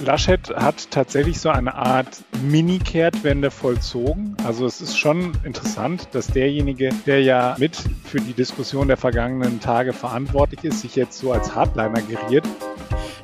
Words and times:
Laschet 0.00 0.48
hat 0.56 0.90
tatsächlich 0.90 1.40
so 1.40 1.50
eine 1.50 1.74
Art 1.74 2.22
Mini-Kehrtwende 2.42 3.50
vollzogen. 3.50 4.36
Also 4.44 4.66
es 4.66 4.80
ist 4.80 4.98
schon 4.98 5.32
interessant, 5.44 6.08
dass 6.12 6.28
derjenige, 6.28 6.90
der 7.06 7.22
ja 7.22 7.54
mit 7.58 7.76
für 8.04 8.20
die 8.20 8.32
Diskussion 8.32 8.88
der 8.88 8.96
vergangenen 8.96 9.60
Tage 9.60 9.92
verantwortlich 9.92 10.64
ist, 10.64 10.80
sich 10.80 10.96
jetzt 10.96 11.18
so 11.18 11.32
als 11.32 11.54
Hardliner 11.54 12.02
geriert. 12.02 12.46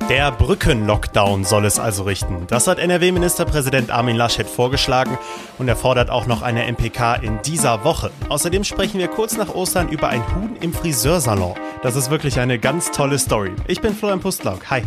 Der 0.09 0.31
Brückenlockdown 0.31 1.43
soll 1.43 1.65
es 1.65 1.79
also 1.79 2.03
richten. 2.03 2.47
Das 2.47 2.67
hat 2.67 2.79
NRW-Ministerpräsident 2.79 3.91
Armin 3.91 4.15
Laschet 4.15 4.47
vorgeschlagen 4.47 5.17
und 5.57 5.67
er 5.67 5.75
fordert 5.75 6.09
auch 6.09 6.27
noch 6.27 6.43
eine 6.43 6.65
MPK 6.71 7.15
in 7.15 7.41
dieser 7.41 7.83
Woche. 7.83 8.11
Außerdem 8.29 8.63
sprechen 8.63 8.99
wir 8.99 9.09
kurz 9.09 9.35
nach 9.35 9.53
Ostern 9.53 9.89
über 9.89 10.07
ein 10.07 10.23
Huhn 10.33 10.55
im 10.61 10.71
Friseursalon. 10.71 11.55
Das 11.83 11.97
ist 11.97 12.09
wirklich 12.09 12.39
eine 12.39 12.57
ganz 12.57 12.91
tolle 12.91 13.19
Story. 13.19 13.51
Ich 13.67 13.81
bin 13.81 13.93
Florian 13.93 14.21
Pustlauk. 14.21 14.69
Hi. 14.69 14.83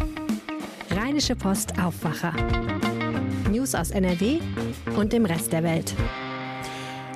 Rheinische 0.93 1.37
Post 1.37 1.79
Aufwacher. 1.81 2.33
News 3.49 3.77
aus 3.77 3.93
NRW 3.93 4.41
und 4.97 5.13
dem 5.13 5.25
Rest 5.25 5.53
der 5.53 5.63
Welt. 5.63 5.95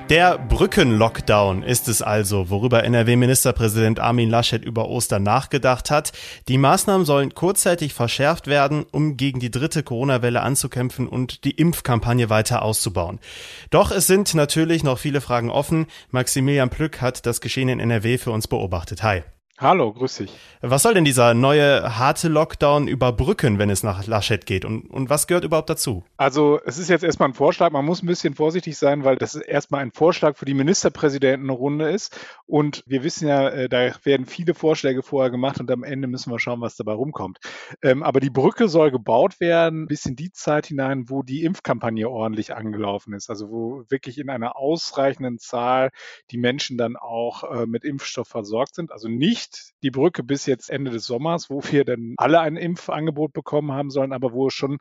Der 0.09 0.37
Brückenlockdown 0.37 1.61
ist 1.61 1.89
es 1.89 2.01
also, 2.01 2.49
worüber 2.49 2.83
NRW-Ministerpräsident 2.83 3.99
Armin 3.99 4.29
Laschet 4.29 4.63
über 4.63 4.87
Ostern 4.87 5.23
nachgedacht 5.23 5.91
hat. 5.91 6.13
Die 6.47 6.57
Maßnahmen 6.57 7.05
sollen 7.05 7.33
kurzzeitig 7.33 7.93
verschärft 7.93 8.47
werden, 8.47 8.85
um 8.91 9.17
gegen 9.17 9.39
die 9.39 9.51
dritte 9.51 9.83
Corona-Welle 9.83 10.41
anzukämpfen 10.41 11.07
und 11.09 11.43
die 11.43 11.51
Impfkampagne 11.51 12.29
weiter 12.29 12.61
auszubauen. 12.61 13.19
Doch 13.71 13.91
es 13.91 14.07
sind 14.07 14.33
natürlich 14.35 14.83
noch 14.83 14.99
viele 14.99 15.21
Fragen 15.21 15.49
offen. 15.49 15.87
Maximilian 16.11 16.69
Plück 16.69 17.01
hat 17.01 17.25
das 17.25 17.41
Geschehen 17.41 17.67
in 17.67 17.79
NRW 17.81 18.19
für 18.19 18.31
uns 18.31 18.47
beobachtet. 18.47 19.03
Hi. 19.03 19.23
Hallo, 19.57 19.93
grüß 19.93 20.17
dich. 20.17 20.33
Was 20.59 20.83
soll 20.83 20.95
denn 20.95 21.05
dieser 21.05 21.33
neue 21.33 21.97
harte 21.97 22.27
Lockdown 22.27 22.89
überbrücken, 22.89 23.57
wenn 23.57 23.69
es 23.69 23.83
nach 23.83 24.05
Laschet 24.05 24.45
geht? 24.45 24.65
Und, 24.65 24.89
und 24.89 25.09
was 25.09 25.27
gehört 25.27 25.45
überhaupt 25.45 25.69
dazu? 25.69 26.03
Also 26.17 26.59
es 26.65 26.77
ist 26.77 26.89
jetzt 26.89 27.05
erstmal 27.05 27.29
ein 27.29 27.33
Vorschlag. 27.33 27.71
Man 27.71 27.85
muss 27.85 28.03
ein 28.03 28.07
bisschen 28.07 28.33
vorsichtig 28.33 28.77
sein, 28.77 29.05
weil 29.05 29.15
das 29.15 29.33
erstmal 29.35 29.81
ein 29.81 29.93
Vorschlag 29.93 30.35
für 30.35 30.43
die 30.43 30.53
Ministerpräsidentenrunde 30.53 31.89
ist. 31.89 32.19
Und 32.47 32.83
wir 32.85 33.05
wissen 33.05 33.29
ja, 33.29 33.47
äh, 33.47 33.69
da 33.69 33.91
werden 34.03 34.25
viele 34.25 34.55
Vorschläge 34.55 35.01
vorher 35.03 35.31
gemacht 35.31 35.61
und 35.61 35.71
am 35.71 35.83
Ende 35.83 36.09
müssen 36.09 36.33
wir 36.33 36.39
schauen, 36.39 36.59
was 36.59 36.75
dabei 36.75 36.91
rumkommt. 36.91 37.39
Ähm, 37.81 38.03
aber 38.03 38.19
die 38.19 38.29
Brücke 38.29 38.67
soll 38.67 38.91
gebaut 38.91 39.39
werden 39.39 39.87
bis 39.87 40.05
in 40.05 40.17
die 40.17 40.33
Zeit 40.33 40.65
hinein, 40.65 41.05
wo 41.07 41.23
die 41.23 41.45
Impfkampagne 41.45 42.09
ordentlich 42.09 42.53
angelaufen 42.53 43.13
ist. 43.13 43.29
Also 43.29 43.49
wo 43.49 43.85
wirklich 43.87 44.17
in 44.17 44.29
einer 44.29 44.57
ausreichenden 44.57 45.39
Zahl 45.39 45.91
die 46.29 46.37
Menschen 46.37 46.77
dann 46.77 46.97
auch 46.97 47.45
äh, 47.45 47.65
mit 47.65 47.85
Impfstoff 47.85 48.27
versorgt 48.27 48.75
sind. 48.75 48.91
Also 48.91 49.07
nicht 49.07 49.44
nicht 49.45 49.73
die 49.83 49.91
Brücke 49.91 50.23
bis 50.23 50.45
jetzt 50.45 50.69
Ende 50.69 50.91
des 50.91 51.05
Sommers, 51.05 51.49
wo 51.49 51.61
wir 51.63 51.85
dann 51.85 52.15
alle 52.17 52.39
ein 52.39 52.57
Impfangebot 52.57 53.33
bekommen 53.33 53.71
haben 53.71 53.89
sollen, 53.89 54.13
aber 54.13 54.33
wo 54.33 54.47
es 54.47 54.53
schon 54.53 54.77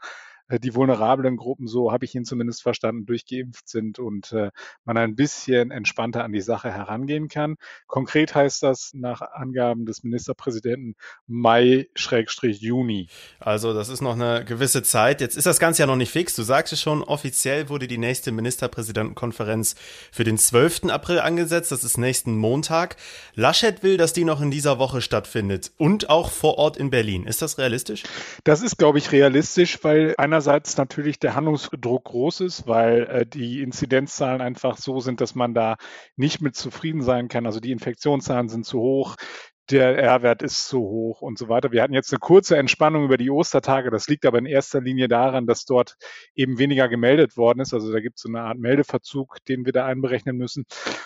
die 0.51 0.75
vulnerablen 0.75 1.37
Gruppen, 1.37 1.67
so 1.67 1.91
habe 1.91 2.05
ich 2.05 2.15
ihn 2.15 2.25
zumindest 2.25 2.63
verstanden, 2.63 3.07
durchgeimpft 3.07 3.69
sind 3.69 3.99
und 3.99 4.33
äh, 4.33 4.51
man 4.85 4.97
ein 4.99 5.17
bisschen 5.17 5.71
entspannter 5.71 6.23
an 6.25 6.33
die 6.33 6.41
Sache 6.41 6.71
herangehen 6.71 7.29
kann. 7.29 7.57
Konkret 7.87 8.35
heißt 8.35 8.63
das 8.63 8.93
nach 8.95 9.23
Angaben 9.23 9.87
des 9.87 10.03
Ministerpräsidenten 10.05 10.97
Mai-Juni. 11.27 13.09
Also 13.41 13.73
das 13.73 13.89
ist 13.89 14.03
noch 14.03 14.15
eine 14.15 14.45
gewisse 14.45 14.83
Zeit. 14.83 15.21
Jetzt 15.21 15.37
ist 15.37 15.47
das 15.47 15.59
Ganze 15.59 15.83
ja 15.83 15.87
noch 15.87 15.97
nicht 15.97 16.13
fix. 16.13 16.37
Du 16.37 16.43
sagst 16.43 16.73
es 16.73 16.81
schon, 16.81 17.03
offiziell 17.03 17.69
wurde 17.69 17.89
die 17.89 17.99
nächste 17.99 18.31
Ministerpräsidentenkonferenz 18.33 19.75
für 20.13 20.25
den 20.25 20.37
12. 20.37 20.85
April 20.91 21.21
angesetzt. 21.21 21.73
Das 21.73 21.85
ist 21.85 21.97
nächsten 21.97 22.37
Montag. 22.37 22.97
Laschet 23.35 23.83
will, 23.83 23.97
dass 23.97 24.13
die 24.13 24.25
noch 24.25 24.41
in 24.41 24.51
dieser 24.51 24.79
Woche 24.79 25.01
stattfindet 25.01 25.73
und 25.79 26.11
auch 26.11 26.31
vor 26.31 26.59
Ort 26.59 26.77
in 26.77 26.91
Berlin. 26.91 27.27
Ist 27.27 27.41
das 27.43 27.59
realistisch? 27.59 28.03
Das 28.45 28.61
ist, 28.63 28.77
glaube 28.77 28.99
ich, 28.99 29.11
realistisch, 29.13 29.83
weil 29.83 30.15
einer 30.19 30.34
einerseits 30.35 30.77
natürlich 30.77 31.21
der 31.21 31.37
Handlungsdruck 31.37 32.05
groß 32.07 32.41
ist, 32.41 32.67
weil 32.67 33.05
äh, 33.05 33.25
die 33.25 33.63
Inzidenzzahlen 33.63 34.41
einfach 34.41 34.77
so 34.79 34.99
sind, 34.99 35.21
dass 35.21 35.37
man 35.37 35.55
da 35.55 35.77
nicht 36.17 36.41
mit 36.41 36.57
zufrieden 36.57 37.03
sein 37.03 37.29
kann. 37.29 37.47
Also 37.47 37.61
die 37.61 37.71
Infektionszahlen 37.71 38.49
sind 38.49 38.67
zu 38.67 38.81
hoch, 38.81 39.15
der 39.71 39.97
R-Wert 39.97 40.43
ist 40.43 40.67
zu 40.67 40.81
hoch 40.81 41.23
und 41.23 41.39
so 41.39 41.49
weiter. 41.49 41.71
Wir 41.71 41.83
hatten 41.83 41.95
jetzt 41.95 42.13
eine 42.13 42.19
kurze 42.19 42.57
Entspannung 42.57 43.05
über 43.05 43.17
die 43.17 43.31
Ostertage. 43.31 43.93
Das 43.93 44.09
liegt 44.09 44.27
aber 44.27 44.39
in 44.39 44.47
erster 44.47 44.81
Linie 44.81 45.07
daran, 45.07 45.47
dass 45.47 45.67
dort 45.67 45.95
eben 46.35 46.59
weniger 46.59 46.89
gemeldet 46.89 47.37
worden 47.37 47.61
ist. 47.61 47.73
Also 47.73 47.93
da 47.93 48.01
gibt 48.01 48.17
es 48.17 48.23
so 48.23 48.29
eine 48.29 48.41
Art 48.41 48.59
Meldeverzug, 48.59 49.37
den 49.47 49.65
wir 49.65 49.73
da 49.73 49.87
einberechnen 49.87 50.37
müssen. 50.37 50.65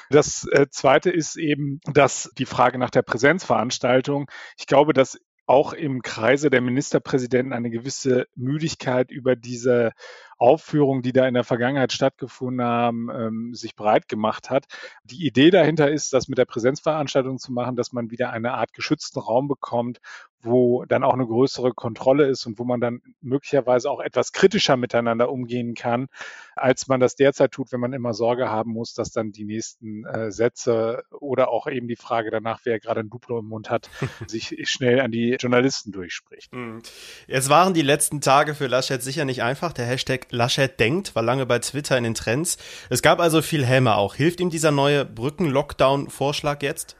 Das 0.08 0.48
äh, 0.52 0.68
Zweite 0.70 1.10
ist 1.10 1.36
eben, 1.36 1.80
dass 1.92 2.32
die 2.38 2.46
Frage 2.46 2.78
nach 2.78 2.90
der 2.90 3.02
Präsenzveranstaltung, 3.02 4.30
ich 4.56 4.66
glaube, 4.66 4.94
dass 4.94 5.18
auch 5.48 5.72
im 5.72 6.02
Kreise 6.02 6.50
der 6.50 6.60
Ministerpräsidenten 6.60 7.52
eine 7.52 7.70
gewisse 7.70 8.26
Müdigkeit 8.34 9.10
über 9.10 9.34
diese 9.34 9.92
Aufführungen, 10.38 11.02
die 11.02 11.12
da 11.12 11.26
in 11.26 11.34
der 11.34 11.44
Vergangenheit 11.44 11.92
stattgefunden 11.92 12.64
haben, 12.64 13.08
ähm, 13.10 13.54
sich 13.54 13.76
breit 13.76 14.08
gemacht 14.08 14.50
hat. 14.50 14.66
Die 15.04 15.26
Idee 15.26 15.50
dahinter 15.50 15.90
ist, 15.90 16.12
das 16.12 16.28
mit 16.28 16.38
der 16.38 16.44
Präsenzveranstaltung 16.44 17.38
zu 17.38 17.52
machen, 17.52 17.76
dass 17.76 17.92
man 17.92 18.10
wieder 18.10 18.30
eine 18.30 18.54
Art 18.54 18.72
geschützten 18.72 19.18
Raum 19.18 19.48
bekommt, 19.48 20.00
wo 20.40 20.84
dann 20.84 21.02
auch 21.02 21.14
eine 21.14 21.26
größere 21.26 21.72
Kontrolle 21.72 22.26
ist 22.26 22.46
und 22.46 22.58
wo 22.58 22.64
man 22.64 22.80
dann 22.80 23.00
möglicherweise 23.20 23.90
auch 23.90 24.00
etwas 24.00 24.32
kritischer 24.32 24.76
miteinander 24.76 25.30
umgehen 25.30 25.74
kann, 25.74 26.06
als 26.54 26.86
man 26.86 27.00
das 27.00 27.16
derzeit 27.16 27.50
tut, 27.50 27.72
wenn 27.72 27.80
man 27.80 27.92
immer 27.92 28.14
Sorge 28.14 28.48
haben 28.48 28.72
muss, 28.72 28.94
dass 28.94 29.10
dann 29.10 29.32
die 29.32 29.44
nächsten 29.44 30.04
äh, 30.04 30.30
Sätze 30.30 31.02
oder 31.10 31.48
auch 31.48 31.66
eben 31.66 31.88
die 31.88 31.96
Frage 31.96 32.30
danach, 32.30 32.60
wer 32.64 32.78
gerade 32.78 33.00
ein 33.00 33.10
Duplo 33.10 33.40
im 33.40 33.46
Mund 33.46 33.70
hat, 33.70 33.90
sich 34.28 34.54
schnell 34.68 35.00
an 35.00 35.10
die 35.10 35.36
Journalisten 35.40 35.90
durchspricht. 35.90 36.52
Hm. 36.52 36.82
Jetzt 37.26 37.48
waren 37.48 37.74
die 37.74 37.82
letzten 37.82 38.20
Tage 38.20 38.54
für 38.54 38.68
Laschet 38.68 39.02
sicher 39.02 39.24
nicht 39.24 39.42
einfach. 39.42 39.72
Der 39.72 39.86
Hashtag 39.86 40.27
Laschet 40.30 40.78
denkt 40.78 41.14
war 41.14 41.22
lange 41.22 41.46
bei 41.46 41.58
Twitter 41.58 41.96
in 41.96 42.04
den 42.04 42.14
Trends. 42.14 42.58
Es 42.90 43.02
gab 43.02 43.20
also 43.20 43.42
viel 43.42 43.64
Häme 43.64 43.96
auch. 43.96 44.14
Hilft 44.14 44.40
ihm 44.40 44.50
dieser 44.50 44.70
neue 44.70 45.04
Brücken-Lockdown-Vorschlag 45.04 46.62
jetzt? 46.62 46.96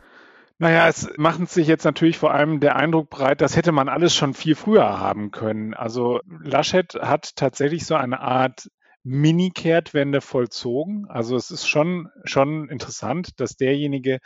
Naja, 0.61 0.89
es 0.89 1.09
macht 1.17 1.49
sich 1.49 1.69
jetzt 1.69 1.85
natürlich 1.85 2.19
vor 2.19 2.35
allem 2.35 2.59
der 2.59 2.75
Eindruck 2.75 3.11
breit, 3.11 3.41
das 3.41 3.55
hätte 3.55 3.71
man 3.71 3.89
alles 3.89 4.13
schon 4.15 4.35
viel 4.35 4.57
früher 4.57 4.99
haben 4.99 5.31
können. 5.31 5.73
Also 5.73 6.21
Laschet 6.43 6.95
hat 6.95 7.37
tatsächlich 7.37 7.87
so 7.87 7.95
eine 7.95 8.21
Art 8.21 8.69
Mini-Kehrtwende 9.05 10.21
vollzogen. 10.21 11.07
Also 11.09 11.37
es 11.37 11.53
ist 11.53 11.69
schon, 11.69 12.09
schon 12.25 12.69
interessant, 12.69 13.41
dass 13.41 13.57
derjenige, 13.57 14.19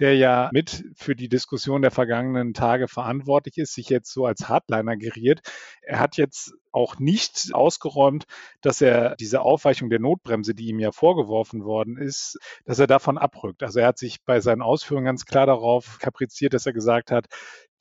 der 0.00 0.16
ja 0.16 0.50
mit 0.52 0.84
für 0.96 1.14
die 1.14 1.28
Diskussion 1.28 1.82
der 1.82 1.90
vergangenen 1.90 2.54
Tage 2.54 2.88
verantwortlich 2.88 3.58
ist, 3.58 3.74
sich 3.74 3.88
jetzt 3.88 4.12
so 4.12 4.26
als 4.26 4.48
Hardliner 4.48 4.96
geriert. 4.96 5.40
Er 5.82 6.00
hat 6.00 6.16
jetzt 6.16 6.54
auch 6.72 6.98
nicht 6.98 7.50
ausgeräumt, 7.52 8.24
dass 8.60 8.80
er 8.80 9.16
diese 9.16 9.42
Aufweichung 9.42 9.90
der 9.90 10.00
Notbremse, 10.00 10.54
die 10.54 10.68
ihm 10.68 10.78
ja 10.78 10.92
vorgeworfen 10.92 11.64
worden 11.64 11.96
ist, 11.96 12.38
dass 12.64 12.78
er 12.78 12.86
davon 12.86 13.18
abrückt. 13.18 13.62
Also 13.62 13.80
er 13.80 13.88
hat 13.88 13.98
sich 13.98 14.22
bei 14.24 14.40
seinen 14.40 14.62
Ausführungen 14.62 15.06
ganz 15.06 15.24
klar 15.24 15.46
darauf 15.46 15.98
kapriziert, 15.98 16.54
dass 16.54 16.66
er 16.66 16.72
gesagt 16.72 17.10
hat, 17.10 17.26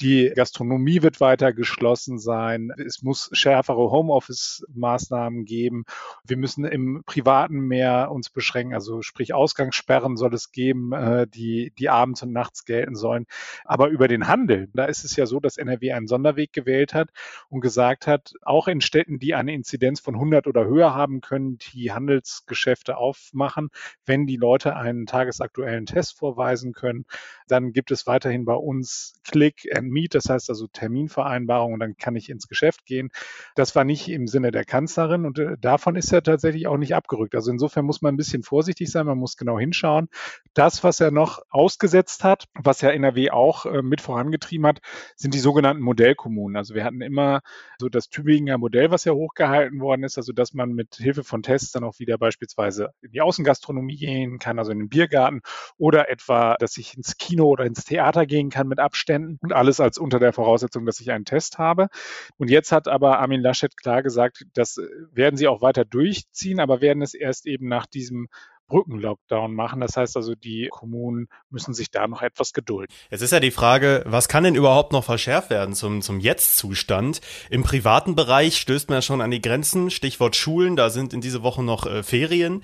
die 0.02 0.32
Gastronomie 0.34 1.02
wird 1.02 1.20
weiter 1.20 1.52
geschlossen 1.52 2.20
sein. 2.20 2.72
Es 2.78 3.02
muss 3.02 3.30
schärfere 3.34 3.92
Homeoffice-Maßnahmen 3.92 5.46
geben. 5.46 5.84
Wir 6.26 6.38
müssen 6.38 6.64
im 6.64 7.04
Privaten 7.06 7.60
mehr 7.60 8.10
uns 8.12 8.30
beschränken. 8.30 8.74
Also 8.74 9.02
sprich 9.02 9.34
Ausgangssperren 9.34 10.16
soll 10.16 10.34
es 10.34 10.52
geben, 10.52 10.94
äh, 10.94 11.28
die, 11.28 11.74
die 11.78 11.90
abends 11.90 12.24
und 12.24 12.32
nachts 12.32 12.64
gelten 12.64 12.96
sollen. 12.96 13.26
Aber 13.66 13.90
über 13.90 14.08
den 14.08 14.28
Handel, 14.28 14.70
da 14.74 14.86
ist 14.86 15.04
es 15.04 15.16
ja 15.16 15.26
so, 15.26 15.40
dass 15.40 15.58
NRW 15.58 15.92
einen 15.92 16.08
Sonderweg 16.08 16.54
gewählt 16.54 16.94
hat 16.94 17.10
und 17.50 17.60
gesagt 17.62 18.08
hat, 18.08 18.34
auch 18.42 18.68
in 18.68 18.82
Städten, 18.82 19.20
die 19.20 19.36
eine 19.36 19.54
Inzidenz 19.54 20.00
von 20.00 20.16
100 20.16 20.48
oder 20.48 20.66
höher 20.66 20.96
haben 20.96 21.20
können, 21.20 21.58
die 21.74 21.92
Handelsgeschäfte 21.92 22.98
aufmachen, 22.98 23.70
wenn 24.06 24.26
die 24.28 24.38
Leute 24.38 24.76
einen 24.76 25.06
tagesaktuellen 25.06 25.86
Test 25.86 26.18
vorweisen 26.18 26.72
können. 26.74 27.06
Dann 27.48 27.74
gibt 27.74 27.92
es 27.92 28.08
weiterhin 28.08 28.46
bei 28.46 28.54
uns 28.54 29.14
Click 29.24 29.68
and 29.76 29.89
Meet, 29.90 30.16
das 30.16 30.30
heißt 30.30 30.50
also 30.50 30.68
Terminvereinbarung 30.68 31.74
und 31.74 31.80
dann 31.80 31.98
kann 31.98 32.16
ich 32.16 32.30
ins 32.30 32.48
Geschäft 32.48 32.86
gehen. 32.86 33.10
Das 33.56 33.76
war 33.76 33.84
nicht 33.84 34.10
im 34.10 34.28
Sinne 34.28 34.52
der 34.52 34.66
Kanzlerin 34.66 35.26
und 35.26 35.40
äh, 35.40 35.56
davon 35.60 35.96
ist 35.96 36.12
er 36.12 36.24
tatsächlich 36.24 36.68
auch 36.68 36.78
nicht 36.78 36.96
abgerückt. 36.96 37.36
Also 37.36 37.52
insofern 37.52 37.86
muss 37.86 38.02
man 38.02 38.14
ein 38.14 38.18
bisschen 38.18 38.44
vorsichtig 38.44 38.92
sein, 38.92 39.06
man 39.06 39.18
muss 39.18 39.38
genau 39.38 39.60
hinschauen. 39.60 40.10
Das, 40.54 40.84
was 40.84 41.00
er 41.00 41.12
noch 41.12 41.42
ausgesetzt 41.50 42.24
hat, 42.24 42.46
was 42.56 42.82
ja 42.82 42.90
NRW 42.90 43.32
auch 43.32 43.66
äh, 43.66 43.82
mit 43.82 44.02
vorangetrieben 44.02 44.68
hat, 44.68 44.80
sind 45.16 45.34
die 45.34 45.40
sogenannten 45.40 45.82
Modellkommunen. 45.82 46.58
Also 46.58 46.76
wir 46.76 46.84
hatten 46.84 47.02
immer 47.02 47.42
so 47.80 47.90
das 47.90 48.10
Tübinger 48.10 48.58
Modell, 48.58 48.92
was 48.92 49.06
ja 49.06 49.14
hochgehalten 49.14 49.80
worden 49.80 50.04
ist, 50.04 50.18
also 50.18 50.34
dass 50.34 50.54
man 50.54 50.74
mit 50.74 50.96
Hilfe 50.96 51.24
von 51.24 51.44
Tests 51.44 51.72
dann 51.72 51.84
auch 51.84 52.00
wieder 52.00 52.18
beispielsweise 52.18 52.90
in 53.02 53.12
die 53.12 53.22
Außengastronomie 53.22 53.98
gehen 53.98 54.40
kann, 54.40 54.60
also 54.60 54.72
in 54.72 54.80
den 54.80 54.90
Biergarten 54.90 55.42
oder 55.78 56.10
etwa, 56.10 56.56
dass 56.60 56.78
ich 56.78 56.96
ins 56.98 57.18
Kino 57.18 57.46
oder 57.48 57.66
ins 57.66 57.86
Theater 57.86 58.26
gehen 58.26 58.50
kann 58.50 58.68
mit 58.68 58.80
Abständen 58.80 59.38
und 59.42 59.54
alles 59.54 59.79
als 59.80 59.98
unter 59.98 60.20
der 60.20 60.34
Voraussetzung, 60.34 60.86
dass 60.86 61.00
ich 61.00 61.12
einen 61.12 61.26
Test 61.26 61.58
habe. 61.58 61.90
Und 62.38 62.50
jetzt 62.50 62.72
hat 62.72 62.88
aber 62.88 63.20
Armin 63.20 63.42
Laschet 63.42 63.76
klar 63.78 64.04
gesagt, 64.04 64.46
das 64.54 64.78
werden 65.12 65.38
sie 65.38 65.48
auch 65.48 65.62
weiter 65.62 65.86
durchziehen, 65.86 66.60
aber 66.60 66.82
werden 66.82 67.02
es 67.02 67.14
erst 67.14 67.46
eben 67.46 67.68
nach 67.68 67.86
diesem 67.86 68.28
Brückenlockdown 68.70 69.54
machen. 69.54 69.82
Das 69.82 69.98
heißt 69.98 70.16
also, 70.16 70.36
die 70.36 70.70
Kommunen 70.72 71.28
müssen 71.50 71.74
sich 71.74 71.92
da 71.92 72.08
noch 72.08 72.22
etwas 72.22 72.54
gedulden. 72.54 72.94
Jetzt 73.10 73.22
ist 73.22 73.32
ja 73.32 73.42
die 73.42 73.52
Frage, 73.52 74.04
was 74.06 74.30
kann 74.30 74.46
denn 74.46 74.56
überhaupt 74.56 74.94
noch 74.94 75.04
verschärft 75.04 75.50
werden 75.50 75.76
zum, 75.76 76.02
zum 76.02 76.22
Jetzt-Zustand? 76.22 77.20
Im 77.50 77.64
privaten 77.64 78.16
Bereich 78.16 78.58
stößt 78.58 78.90
man 78.90 78.98
ja 78.98 79.02
schon 79.02 79.20
an 79.20 79.32
die 79.32 79.42
Grenzen. 79.42 79.92
Stichwort 79.92 80.38
Schulen, 80.38 80.78
da 80.78 80.90
sind 80.90 81.14
in 81.14 81.20
diese 81.20 81.44
Woche 81.44 81.64
noch 81.64 81.86
äh, 81.86 82.04
Ferien. 82.04 82.62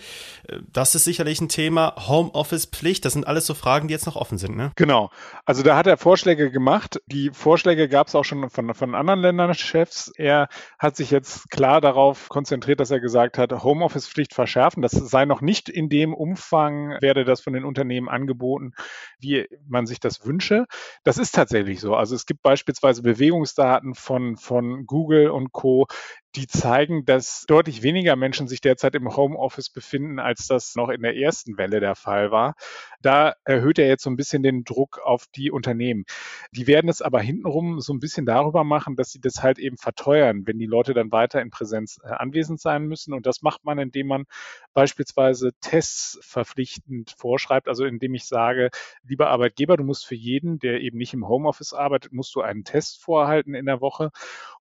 Äh, 0.47 0.59
das 0.71 0.95
ist 0.95 1.03
sicherlich 1.03 1.41
ein 1.41 1.49
Thema. 1.49 1.95
Homeoffice-Pflicht, 2.07 3.03
das 3.03 3.13
sind 3.13 3.27
alles 3.27 3.45
so 3.45 3.53
Fragen, 3.53 3.87
die 3.87 3.93
jetzt 3.93 4.05
noch 4.05 4.15
offen 4.15 4.37
sind, 4.37 4.55
ne? 4.55 4.71
Genau. 4.75 5.09
Also 5.43 5.63
da 5.63 5.75
hat 5.75 5.87
er 5.87 5.97
Vorschläge 5.97 6.51
gemacht. 6.51 7.01
Die 7.07 7.31
Vorschläge 7.33 7.89
gab 7.89 8.07
es 8.07 8.15
auch 8.15 8.23
schon 8.23 8.49
von, 8.49 8.73
von 8.73 8.95
anderen 8.95 9.21
Ländern-Chefs. 9.21 10.13
Er 10.15 10.47
hat 10.79 10.95
sich 10.95 11.11
jetzt 11.11 11.49
klar 11.49 11.81
darauf 11.81 12.29
konzentriert, 12.29 12.79
dass 12.79 12.91
er 12.91 12.99
gesagt 12.99 13.37
hat, 13.37 13.51
Homeoffice-Pflicht 13.51 14.33
verschärfen. 14.33 14.81
Das 14.81 14.91
sei 14.91 15.25
noch 15.25 15.41
nicht 15.41 15.69
in 15.69 15.89
dem 15.95 16.13
Umfang, 16.13 16.97
werde 17.01 17.23
das 17.23 17.39
von 17.39 17.53
den 17.53 17.63
Unternehmen 17.63 18.09
angeboten, 18.09 18.73
wie 19.17 19.47
man 19.65 19.85
sich 19.85 20.01
das 20.01 20.25
wünsche. 20.25 20.65
Das 21.05 21.17
ist 21.17 21.33
tatsächlich 21.33 21.79
so. 21.79 21.95
Also 21.95 22.15
es 22.15 22.25
gibt 22.25 22.41
beispielsweise 22.41 23.01
Bewegungsdaten 23.01 23.95
von, 23.95 24.35
von 24.35 24.85
Google 24.85 25.29
und 25.29 25.53
Co., 25.53 25.87
die 26.35 26.47
zeigen, 26.47 27.05
dass 27.05 27.45
deutlich 27.47 27.81
weniger 27.81 28.15
Menschen 28.15 28.47
sich 28.47 28.59
derzeit 28.59 28.95
im 28.95 29.15
Homeoffice 29.15 29.69
befinden, 29.69 30.19
als 30.19 30.47
das 30.47 30.75
noch 30.75 30.89
in 30.89 31.01
der 31.01 31.15
ersten 31.15 31.57
Welle 31.57 31.79
der 31.79 31.95
Fall 31.95 32.31
war. 32.31 32.55
Da 33.01 33.35
erhöht 33.45 33.79
er 33.79 33.87
jetzt 33.87 34.03
so 34.03 34.09
ein 34.09 34.17
bisschen 34.17 34.43
den 34.43 34.63
Druck 34.63 34.99
auf 35.03 35.25
die 35.33 35.51
Unternehmen. 35.51 36.05
Die 36.51 36.67
werden 36.67 36.89
es 36.89 37.01
aber 37.01 37.21
hintenrum 37.21 37.79
so 37.79 37.93
ein 37.93 37.99
bisschen 37.99 38.25
darüber 38.25 38.63
machen, 38.63 38.95
dass 38.95 39.11
sie 39.11 39.21
das 39.21 39.43
halt 39.43 39.59
eben 39.59 39.77
verteuern, 39.77 40.45
wenn 40.45 40.59
die 40.59 40.65
Leute 40.65 40.93
dann 40.93 41.11
weiter 41.11 41.41
in 41.41 41.51
Präsenz 41.51 41.99
äh, 42.03 42.09
anwesend 42.09 42.59
sein 42.59 42.85
müssen. 42.85 43.13
Und 43.13 43.25
das 43.25 43.41
macht 43.41 43.63
man, 43.63 43.79
indem 43.79 44.07
man 44.07 44.25
beispielsweise 44.73 45.53
Tests 45.61 46.19
verpflichtend 46.21 47.15
vorschreibt, 47.17 47.67
also 47.69 47.85
indem 47.85 48.13
ich 48.13 48.25
sage, 48.25 48.71
lieber 49.03 49.29
Arbeitgeber, 49.29 49.77
du 49.77 49.83
musst 49.83 50.05
für 50.05 50.15
jeden, 50.15 50.59
der 50.59 50.81
eben 50.81 50.97
nicht 50.97 51.13
im 51.13 51.27
Homeoffice 51.27 51.73
arbeitet, 51.73 52.11
musst 52.11 52.35
du 52.35 52.41
einen 52.41 52.63
Test 52.65 53.01
vorhalten 53.01 53.53
in 53.53 53.65
der 53.65 53.79
Woche. 53.79 54.11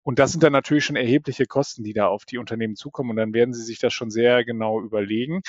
Und 0.03 0.19
das 0.19 0.33
sind 0.33 0.43
dann 0.43 0.51
natürlich 0.51 0.83
schon 0.83 0.97
erhebliche 0.97 1.45
Kosten, 1.45 1.62
die 1.83 1.93
da 1.93 2.07
auf 2.07 2.25
die 2.25 2.37
Unternehmen 2.37 2.75
zukommen. 2.75 3.11
Und 3.11 3.15
dann 3.17 3.33
werden 3.33 3.53
sie 3.53 3.63
sich 3.63 3.79
das 3.79 3.93
schon 3.93 4.11
sehr 4.11 4.43
genau 4.43 4.81
überlegen 4.81 5.41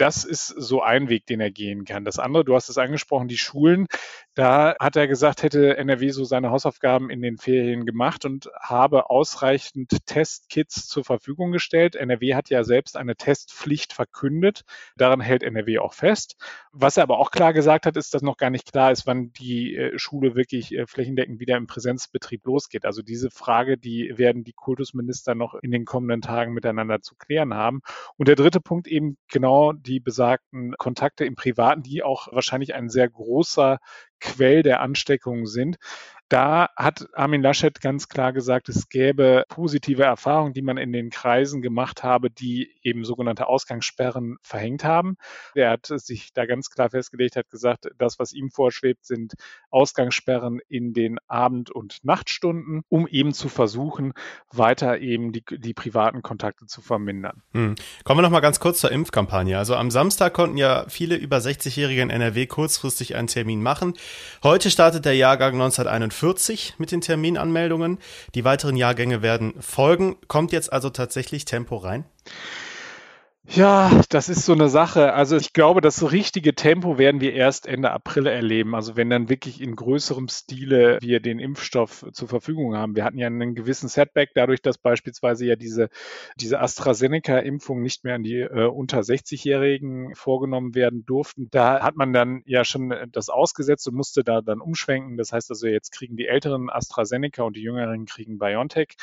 das 0.00 0.24
ist 0.24 0.46
so 0.46 0.80
ein 0.80 1.10
Weg, 1.10 1.26
den 1.26 1.40
er 1.40 1.50
gehen 1.50 1.84
kann. 1.84 2.06
Das 2.06 2.18
andere, 2.18 2.42
du 2.42 2.54
hast 2.54 2.70
es 2.70 2.78
angesprochen, 2.78 3.28
die 3.28 3.36
Schulen. 3.36 3.86
Da 4.34 4.74
hat 4.80 4.96
er 4.96 5.06
gesagt, 5.06 5.42
hätte 5.42 5.76
NRW 5.76 6.08
so 6.10 6.24
seine 6.24 6.50
Hausaufgaben 6.50 7.10
in 7.10 7.20
den 7.20 7.36
Ferien 7.36 7.84
gemacht 7.84 8.24
und 8.24 8.48
habe 8.58 9.10
ausreichend 9.10 9.90
Testkits 10.06 10.88
zur 10.88 11.04
Verfügung 11.04 11.52
gestellt. 11.52 11.96
NRW 11.96 12.34
hat 12.34 12.48
ja 12.48 12.64
selbst 12.64 12.96
eine 12.96 13.14
Testpflicht 13.14 13.92
verkündet. 13.92 14.62
Daran 14.96 15.20
hält 15.20 15.42
NRW 15.42 15.80
auch 15.80 15.92
fest. 15.92 16.36
Was 16.72 16.96
er 16.96 17.02
aber 17.02 17.18
auch 17.18 17.30
klar 17.30 17.52
gesagt 17.52 17.84
hat, 17.84 17.98
ist, 17.98 18.14
dass 18.14 18.22
noch 18.22 18.38
gar 18.38 18.50
nicht 18.50 18.72
klar 18.72 18.92
ist, 18.92 19.06
wann 19.06 19.32
die 19.32 19.76
äh, 19.76 19.98
Schule 19.98 20.34
wirklich 20.34 20.72
äh, 20.72 20.86
flächendeckend 20.86 21.40
wieder 21.40 21.58
im 21.58 21.66
Präsenzbetrieb 21.66 22.46
losgeht. 22.46 22.86
Also 22.86 23.02
diese 23.02 23.30
Frage, 23.30 23.76
die 23.76 24.16
werden 24.16 24.44
die 24.44 24.54
Kultusminister 24.54 25.34
noch 25.34 25.56
in 25.56 25.72
den 25.72 25.84
kommenden 25.84 26.22
Tagen 26.22 26.54
miteinander 26.54 27.02
zu 27.02 27.16
klären 27.16 27.52
haben. 27.52 27.80
Und 28.16 28.28
der 28.28 28.36
dritte 28.36 28.60
Punkt 28.60 28.86
eben 28.86 29.18
genau 29.28 29.72
die 29.72 29.89
die 29.90 30.00
besagten 30.00 30.72
Kontakte 30.78 31.24
im 31.24 31.34
Privaten, 31.34 31.82
die 31.82 32.02
auch 32.02 32.32
wahrscheinlich 32.32 32.74
ein 32.74 32.88
sehr 32.88 33.08
großer 33.08 33.78
Quell 34.20 34.62
der 34.62 34.80
Ansteckung 34.80 35.46
sind. 35.46 35.78
Da 36.30 36.68
hat 36.76 37.08
Armin 37.14 37.42
Laschet 37.42 37.80
ganz 37.80 38.08
klar 38.08 38.32
gesagt, 38.32 38.68
es 38.68 38.88
gäbe 38.88 39.42
positive 39.48 40.04
Erfahrungen, 40.04 40.52
die 40.52 40.62
man 40.62 40.76
in 40.76 40.92
den 40.92 41.10
Kreisen 41.10 41.60
gemacht 41.60 42.04
habe, 42.04 42.30
die 42.30 42.70
eben 42.84 43.04
sogenannte 43.04 43.48
Ausgangssperren 43.48 44.36
verhängt 44.40 44.84
haben. 44.84 45.16
Er 45.56 45.70
hat 45.70 45.86
sich 45.86 46.32
da 46.32 46.46
ganz 46.46 46.70
klar 46.70 46.88
festgelegt, 46.88 47.34
hat 47.34 47.50
gesagt, 47.50 47.88
das, 47.98 48.20
was 48.20 48.32
ihm 48.32 48.50
vorschwebt, 48.50 49.06
sind 49.06 49.34
Ausgangssperren 49.70 50.60
in 50.68 50.92
den 50.92 51.18
Abend- 51.26 51.72
und 51.72 51.98
Nachtstunden, 52.04 52.82
um 52.88 53.08
eben 53.08 53.34
zu 53.34 53.48
versuchen, 53.48 54.12
weiter 54.52 55.00
eben 55.00 55.32
die, 55.32 55.42
die 55.50 55.74
privaten 55.74 56.22
Kontakte 56.22 56.66
zu 56.66 56.80
vermindern. 56.80 57.42
Hm. 57.54 57.74
Kommen 58.04 58.18
wir 58.18 58.22
noch 58.22 58.30
mal 58.30 58.38
ganz 58.38 58.60
kurz 58.60 58.78
zur 58.78 58.92
Impfkampagne. 58.92 59.58
Also 59.58 59.74
am 59.74 59.90
Samstag 59.90 60.32
konnten 60.32 60.58
ja 60.58 60.88
viele 60.88 61.16
über 61.16 61.38
60-Jährige 61.38 62.02
in 62.02 62.10
NRW 62.10 62.46
kurzfristig 62.46 63.16
einen 63.16 63.26
Termin 63.26 63.64
machen. 63.64 63.94
Heute 64.42 64.70
startet 64.70 65.04
der 65.04 65.14
Jahrgang 65.14 65.52
1941 65.52 66.74
mit 66.78 66.92
den 66.92 67.00
Terminanmeldungen. 67.00 67.98
Die 68.34 68.44
weiteren 68.44 68.76
Jahrgänge 68.76 69.22
werden 69.22 69.54
folgen. 69.60 70.16
Kommt 70.28 70.52
jetzt 70.52 70.72
also 70.72 70.88
tatsächlich 70.90 71.44
Tempo 71.44 71.76
rein? 71.76 72.04
Ja, 73.52 73.90
das 74.10 74.28
ist 74.28 74.44
so 74.44 74.52
eine 74.52 74.68
Sache. 74.68 75.12
Also 75.12 75.36
ich 75.36 75.52
glaube, 75.52 75.80
das 75.80 76.12
richtige 76.12 76.54
Tempo 76.54 76.98
werden 76.98 77.20
wir 77.20 77.32
erst 77.32 77.66
Ende 77.66 77.90
April 77.90 78.28
erleben. 78.28 78.76
Also 78.76 78.94
wenn 78.96 79.10
dann 79.10 79.28
wirklich 79.28 79.60
in 79.60 79.74
größerem 79.74 80.28
Stile 80.28 80.98
wir 81.00 81.18
den 81.18 81.40
Impfstoff 81.40 82.06
zur 82.12 82.28
Verfügung 82.28 82.76
haben. 82.76 82.94
Wir 82.94 83.02
hatten 83.02 83.18
ja 83.18 83.26
einen 83.26 83.56
gewissen 83.56 83.88
Setback 83.88 84.30
dadurch, 84.36 84.62
dass 84.62 84.78
beispielsweise 84.78 85.46
ja 85.46 85.56
diese, 85.56 85.88
diese 86.36 86.60
AstraZeneca-Impfung 86.60 87.82
nicht 87.82 88.04
mehr 88.04 88.14
an 88.14 88.22
die 88.22 88.38
äh, 88.38 88.68
unter 88.68 89.00
60-Jährigen 89.00 90.14
vorgenommen 90.14 90.76
werden 90.76 91.04
durften. 91.04 91.48
Da 91.50 91.82
hat 91.82 91.96
man 91.96 92.12
dann 92.12 92.42
ja 92.46 92.64
schon 92.64 92.94
das 93.10 93.30
ausgesetzt 93.30 93.88
und 93.88 93.96
musste 93.96 94.22
da 94.22 94.42
dann 94.42 94.60
umschwenken. 94.60 95.16
Das 95.16 95.32
heißt 95.32 95.50
also, 95.50 95.66
jetzt 95.66 95.90
kriegen 95.90 96.16
die 96.16 96.28
Älteren 96.28 96.70
AstraZeneca 96.70 97.42
und 97.42 97.56
die 97.56 97.62
Jüngeren 97.62 98.04
kriegen 98.06 98.38
BioNTech. 98.38 98.94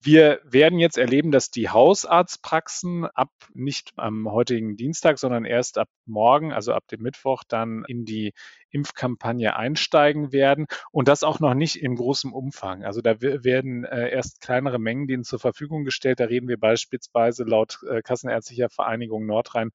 Wir 0.00 0.40
werden 0.42 0.80
jetzt 0.80 0.98
erleben, 0.98 1.30
dass 1.30 1.52
die 1.52 1.70
Hausarztpraxen 1.70 3.06
ab 3.06 3.30
nicht 3.54 3.91
am 3.96 4.30
heutigen 4.30 4.76
Dienstag, 4.76 5.18
sondern 5.18 5.44
erst 5.44 5.78
ab 5.78 5.88
morgen, 6.06 6.52
also 6.52 6.72
ab 6.72 6.88
dem 6.88 7.02
Mittwoch, 7.02 7.44
dann 7.44 7.84
in 7.86 8.04
die 8.04 8.32
Impfkampagne 8.72 9.56
einsteigen 9.56 10.32
werden 10.32 10.66
und 10.90 11.08
das 11.08 11.22
auch 11.22 11.40
noch 11.40 11.54
nicht 11.54 11.76
in 11.76 11.96
großem 11.96 12.32
Umfang. 12.32 12.84
Also 12.84 13.00
da 13.00 13.20
werden 13.20 13.84
äh, 13.84 14.10
erst 14.10 14.40
kleinere 14.40 14.78
Mengen 14.78 15.06
denen 15.06 15.24
zur 15.24 15.38
Verfügung 15.38 15.84
gestellt. 15.84 16.20
Da 16.20 16.24
reden 16.24 16.48
wir 16.48 16.58
beispielsweise 16.58 17.44
laut 17.44 17.78
äh, 17.88 18.02
Kassenärztlicher 18.02 18.68
Vereinigung 18.70 19.26
Nordrhein 19.26 19.70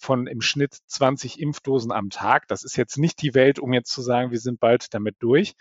von 0.00 0.26
im 0.26 0.40
Schnitt 0.40 0.78
20 0.86 1.40
Impfdosen 1.40 1.92
am 1.92 2.10
Tag. 2.10 2.48
Das 2.48 2.64
ist 2.64 2.76
jetzt 2.76 2.96
nicht 2.96 3.20
die 3.22 3.34
Welt, 3.34 3.58
um 3.58 3.72
jetzt 3.72 3.92
zu 3.92 4.00
sagen, 4.00 4.30
wir 4.30 4.40
sind 4.40 4.58
bald 4.58 4.94
damit 4.94 5.16
durch. 5.20 5.54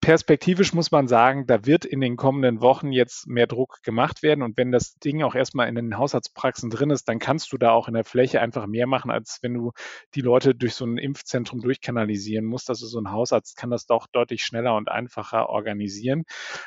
Perspektivisch 0.00 0.74
muss 0.74 0.90
man 0.90 1.08
sagen, 1.08 1.46
da 1.46 1.64
wird 1.64 1.84
in 1.84 2.00
den 2.00 2.16
kommenden 2.16 2.60
Wochen 2.60 2.92
jetzt 2.92 3.26
mehr 3.26 3.46
Druck 3.46 3.82
gemacht 3.82 4.22
werden. 4.22 4.42
Und 4.42 4.56
wenn 4.56 4.72
das 4.72 4.98
Ding 4.98 5.22
auch 5.22 5.34
erstmal 5.34 5.68
in 5.68 5.74
den 5.74 5.96
Haushaltspraxen 5.96 6.70
drin 6.70 6.90
ist, 6.90 7.08
dann 7.08 7.18
kannst 7.18 7.52
du 7.52 7.58
da 7.58 7.70
auch 7.70 7.88
in 7.88 7.94
der 7.94 8.04
Fläche 8.04 8.40
einfach 8.40 8.66
mehr 8.66 8.86
machen, 8.86 9.10
als 9.10 9.38
wenn 9.42 9.54
du 9.54 9.72
die 10.14 10.20
Leute 10.20 10.54
durch 10.54 10.74
so 10.74 10.84
ein 10.84 10.98
Impfzentrum 10.98 11.60
durchkanalisieren 12.24 12.44
musst. 12.44 12.70
Also 12.70 12.86
so 12.86 12.98
ein 12.98 13.10
Hausarzt 13.10 13.56
kann 13.56 13.70
das 13.70 13.86
doch 13.86 14.06
deutlich 14.06 14.42
schneller 14.42 14.76
und 14.76 14.88
einfacher 14.88 15.48
organisieren. 15.48 16.24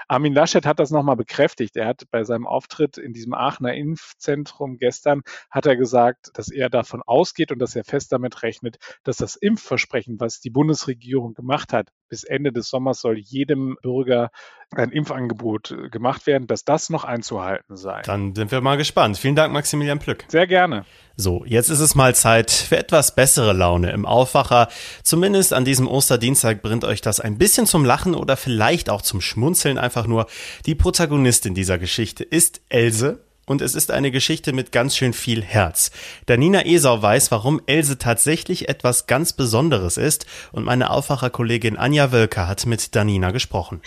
Armin 0.07 0.33
Laschet 0.33 0.65
hat 0.65 0.79
das 0.79 0.91
nochmal 0.91 1.15
bekräftigt. 1.15 1.75
Er 1.75 1.87
hat 1.87 2.03
bei 2.11 2.23
seinem 2.23 2.47
Auftritt 2.47 2.97
in 2.97 3.13
diesem 3.13 3.33
Aachener 3.33 3.73
Impfzentrum 3.73 4.77
gestern, 4.77 5.21
hat 5.49 5.65
er 5.65 5.75
gesagt, 5.75 6.31
dass 6.33 6.49
er 6.49 6.69
davon 6.69 7.01
ausgeht 7.05 7.51
und 7.51 7.59
dass 7.59 7.75
er 7.75 7.83
fest 7.83 8.11
damit 8.11 8.43
rechnet, 8.43 8.77
dass 9.03 9.17
das 9.17 9.35
Impfversprechen, 9.35 10.19
was 10.19 10.39
die 10.39 10.49
Bundesregierung 10.49 11.33
gemacht 11.33 11.73
hat, 11.73 11.89
bis 12.09 12.23
Ende 12.23 12.51
des 12.51 12.69
Sommers 12.69 13.01
soll 13.01 13.17
jedem 13.17 13.77
Bürger 13.81 14.31
ein 14.75 14.91
Impfangebot 14.91 15.71
äh, 15.71 15.89
gemacht 15.89 16.27
werden, 16.27 16.47
dass 16.47 16.65
das 16.65 16.89
noch 16.89 17.03
einzuhalten 17.03 17.77
sei. 17.77 18.01
Dann 18.03 18.35
sind 18.35 18.51
wir 18.51 18.61
mal 18.61 18.77
gespannt. 18.77 19.17
Vielen 19.17 19.35
Dank, 19.35 19.53
Maximilian 19.53 19.99
Plück. 19.99 20.25
Sehr 20.27 20.47
gerne. 20.47 20.85
So, 21.15 21.43
jetzt 21.45 21.69
ist 21.69 21.79
es 21.79 21.95
mal 21.95 22.13
Zeit 22.13 22.51
für 22.51 22.77
etwas 22.77 23.15
bessere 23.15 23.53
Laune 23.53 23.91
im 23.91 24.05
Aufwacher. 24.05 24.67
Zumindest 25.03 25.53
an 25.53 25.65
diesem 25.65 25.87
Osterdienstag 25.87 26.61
bringt 26.61 26.83
euch 26.83 27.01
das 27.01 27.19
ein 27.19 27.37
bisschen 27.37 27.65
zum 27.65 27.85
Lachen 27.85 28.13
oder 28.13 28.37
vielleicht 28.37 28.89
auch 28.89 29.01
zum 29.01 29.21
Schmunzeln 29.21 29.77
einfach 29.77 30.05
nur. 30.05 30.27
Die 30.65 30.75
Protagonistin 30.75 31.55
dieser 31.55 31.77
Geschichte 31.77 32.23
ist 32.23 32.61
Else 32.69 33.26
und 33.47 33.61
es 33.61 33.73
ist 33.73 33.89
eine 33.89 34.11
Geschichte 34.11 34.53
mit 34.53 34.71
ganz 34.71 34.95
schön 34.95 35.13
viel 35.13 35.41
Herz. 35.41 35.89
Danina 36.27 36.65
Esau 36.65 37.01
weiß, 37.01 37.31
warum 37.31 37.61
Else 37.65 37.97
tatsächlich 37.97 38.69
etwas 38.69 39.07
ganz 39.07 39.33
Besonderes 39.33 39.97
ist 39.97 40.27
und 40.51 40.65
meine 40.65 40.91
Aufwacherkollegin 40.91 41.77
Anja 41.77 42.11
Wölker 42.11 42.47
hat 42.47 42.67
mit 42.67 42.95
Danina 42.95 43.31
gesprochen. 43.31 43.81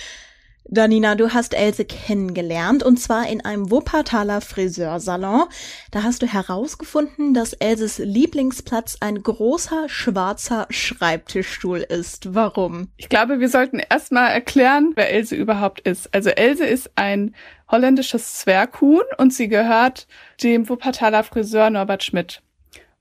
Danina, 0.73 1.17
du 1.17 1.35
hast 1.35 1.53
Else 1.53 1.85
kennengelernt 1.85 2.85
und 2.85 2.97
zwar 2.97 3.29
in 3.29 3.45
einem 3.45 3.73
Wuppertaler 3.73 4.41
Friseursalon. 4.41 5.47
Da 5.91 6.05
hast 6.05 6.23
du 6.23 6.29
herausgefunden, 6.29 7.35
dass 7.35 7.55
Elses 7.55 7.99
Lieblingsplatz 7.99 8.99
ein 9.01 9.21
großer 9.21 9.89
schwarzer 9.89 10.69
Schreibtischstuhl 10.71 11.79
ist. 11.79 12.37
Warum? 12.37 12.87
Ich 12.99 13.09
glaube, 13.09 13.41
wir 13.41 13.49
sollten 13.49 13.81
erstmal 13.81 14.31
erklären, 14.31 14.93
wer 14.95 15.13
Else 15.13 15.35
überhaupt 15.35 15.81
ist. 15.81 16.15
Also 16.15 16.31
Else 16.31 16.65
ist 16.65 16.93
ein 16.95 17.35
holländisches 17.69 18.39
Zwerghuhn 18.39 19.03
und 19.19 19.35
sie 19.35 19.49
gehört 19.49 20.07
dem 20.41 20.69
Wuppertaler 20.69 21.25
Friseur 21.25 21.71
Norbert 21.71 22.05
Schmidt. 22.05 22.43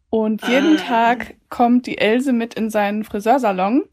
Und 0.09 0.41
jeden 0.47 0.77
ah. 0.77 0.81
Tag 0.81 1.35
kommt 1.49 1.85
die 1.85 1.99
Else 1.99 2.33
mit 2.33 2.55
in 2.55 2.71
seinen 2.71 3.03
Friseursalon. 3.03 3.83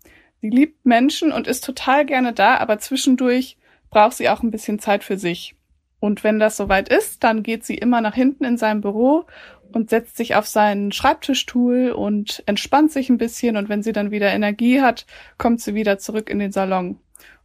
Sie 0.40 0.48
liebt 0.48 0.86
Menschen 0.86 1.30
und 1.30 1.46
ist 1.46 1.62
total 1.62 2.06
gerne 2.06 2.32
da, 2.32 2.56
aber 2.56 2.78
zwischendurch 2.78 3.58
braucht 3.90 4.16
sie 4.16 4.28
auch 4.28 4.42
ein 4.42 4.50
bisschen 4.50 4.78
Zeit 4.78 5.04
für 5.04 5.18
sich. 5.18 5.54
Und 6.00 6.24
wenn 6.24 6.38
das 6.38 6.56
soweit 6.56 6.88
ist, 6.88 7.24
dann 7.24 7.42
geht 7.42 7.64
sie 7.64 7.76
immer 7.76 8.00
nach 8.00 8.14
hinten 8.14 8.44
in 8.44 8.58
sein 8.58 8.80
Büro 8.80 9.24
und 9.72 9.90
setzt 9.90 10.16
sich 10.16 10.34
auf 10.34 10.46
seinen 10.46 10.92
Schreibtischstuhl 10.92 11.90
und 11.90 12.42
entspannt 12.46 12.92
sich 12.92 13.08
ein 13.08 13.18
bisschen. 13.18 13.56
Und 13.56 13.68
wenn 13.68 13.82
sie 13.82 13.92
dann 13.92 14.10
wieder 14.10 14.32
Energie 14.32 14.80
hat, 14.80 15.06
kommt 15.38 15.60
sie 15.60 15.74
wieder 15.74 15.98
zurück 15.98 16.30
in 16.30 16.38
den 16.38 16.52
Salon. 16.52 16.98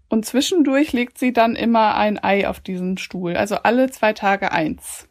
Und 0.10 0.26
zwischendurch 0.26 0.92
legt 0.92 1.18
sie 1.18 1.32
dann 1.32 1.56
immer 1.56 1.96
ein 1.96 2.22
Ei 2.22 2.48
auf 2.48 2.60
diesen 2.60 2.98
Stuhl. 2.98 3.36
Also 3.36 3.56
alle 3.56 3.90
zwei 3.90 4.14
Tage 4.14 4.52
eins. 4.52 5.08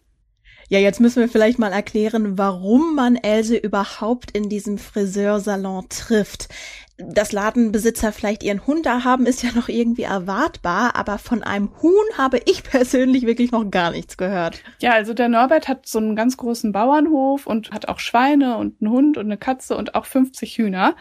Ja, 0.70 0.78
jetzt 0.78 1.00
müssen 1.00 1.18
wir 1.18 1.28
vielleicht 1.28 1.58
mal 1.58 1.72
erklären, 1.72 2.38
warum 2.38 2.94
man 2.94 3.16
Else 3.16 3.56
überhaupt 3.56 4.30
in 4.30 4.48
diesem 4.48 4.78
Friseursalon 4.78 5.88
trifft. 5.88 6.48
Dass 6.96 7.32
Ladenbesitzer 7.32 8.12
vielleicht 8.12 8.44
ihren 8.44 8.64
Hund 8.68 8.86
da 8.86 9.02
haben, 9.02 9.26
ist 9.26 9.42
ja 9.42 9.50
noch 9.52 9.68
irgendwie 9.68 10.04
erwartbar, 10.04 10.94
aber 10.94 11.18
von 11.18 11.42
einem 11.42 11.70
Huhn 11.82 12.04
habe 12.16 12.38
ich 12.44 12.62
persönlich 12.70 13.26
wirklich 13.26 13.50
noch 13.50 13.68
gar 13.68 13.90
nichts 13.90 14.16
gehört. 14.16 14.62
Ja, 14.78 14.92
also 14.92 15.12
der 15.12 15.28
Norbert 15.28 15.66
hat 15.66 15.88
so 15.88 15.98
einen 15.98 16.14
ganz 16.14 16.36
großen 16.36 16.70
Bauernhof 16.70 17.48
und 17.48 17.72
hat 17.72 17.88
auch 17.88 17.98
Schweine 17.98 18.56
und 18.56 18.80
einen 18.80 18.92
Hund 18.92 19.18
und 19.18 19.24
eine 19.24 19.38
Katze 19.38 19.76
und 19.76 19.96
auch 19.96 20.04
50 20.06 20.56
Hühner. 20.56 20.94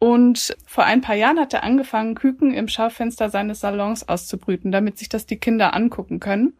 Und 0.00 0.56
vor 0.66 0.82
ein 0.82 1.00
paar 1.00 1.14
Jahren 1.14 1.38
hat 1.38 1.54
er 1.54 1.62
angefangen, 1.62 2.16
Küken 2.16 2.52
im 2.52 2.66
Schaufenster 2.66 3.30
seines 3.30 3.60
Salons 3.60 4.08
auszubrüten, 4.08 4.72
damit 4.72 4.98
sich 4.98 5.08
das 5.08 5.26
die 5.26 5.38
Kinder 5.38 5.74
angucken 5.74 6.18
können. 6.18 6.54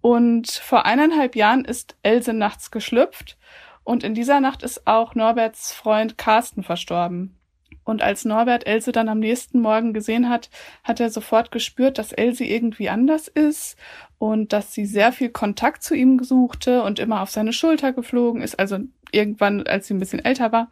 Und 0.00 0.50
vor 0.50 0.86
eineinhalb 0.86 1.36
Jahren 1.36 1.64
ist 1.64 1.96
Else 2.02 2.32
nachts 2.32 2.70
geschlüpft 2.70 3.36
und 3.88 4.04
in 4.04 4.14
dieser 4.14 4.40
Nacht 4.40 4.62
ist 4.62 4.86
auch 4.86 5.14
Norberts 5.14 5.72
Freund 5.72 6.18
Carsten 6.18 6.62
verstorben. 6.62 7.38
Und 7.84 8.02
als 8.02 8.26
Norbert 8.26 8.66
Else 8.66 8.92
dann 8.92 9.08
am 9.08 9.18
nächsten 9.18 9.60
Morgen 9.60 9.94
gesehen 9.94 10.28
hat, 10.28 10.50
hat 10.84 11.00
er 11.00 11.08
sofort 11.08 11.50
gespürt, 11.50 11.96
dass 11.96 12.12
Else 12.12 12.44
irgendwie 12.44 12.90
anders 12.90 13.28
ist 13.28 13.78
und 14.18 14.52
dass 14.52 14.74
sie 14.74 14.84
sehr 14.84 15.10
viel 15.10 15.30
Kontakt 15.30 15.82
zu 15.82 15.94
ihm 15.94 16.22
suchte 16.22 16.82
und 16.82 16.98
immer 16.98 17.22
auf 17.22 17.30
seine 17.30 17.54
Schulter 17.54 17.94
geflogen 17.94 18.42
ist, 18.42 18.58
also 18.58 18.78
irgendwann, 19.10 19.66
als 19.66 19.86
sie 19.86 19.94
ein 19.94 20.00
bisschen 20.00 20.22
älter 20.22 20.52
war. 20.52 20.68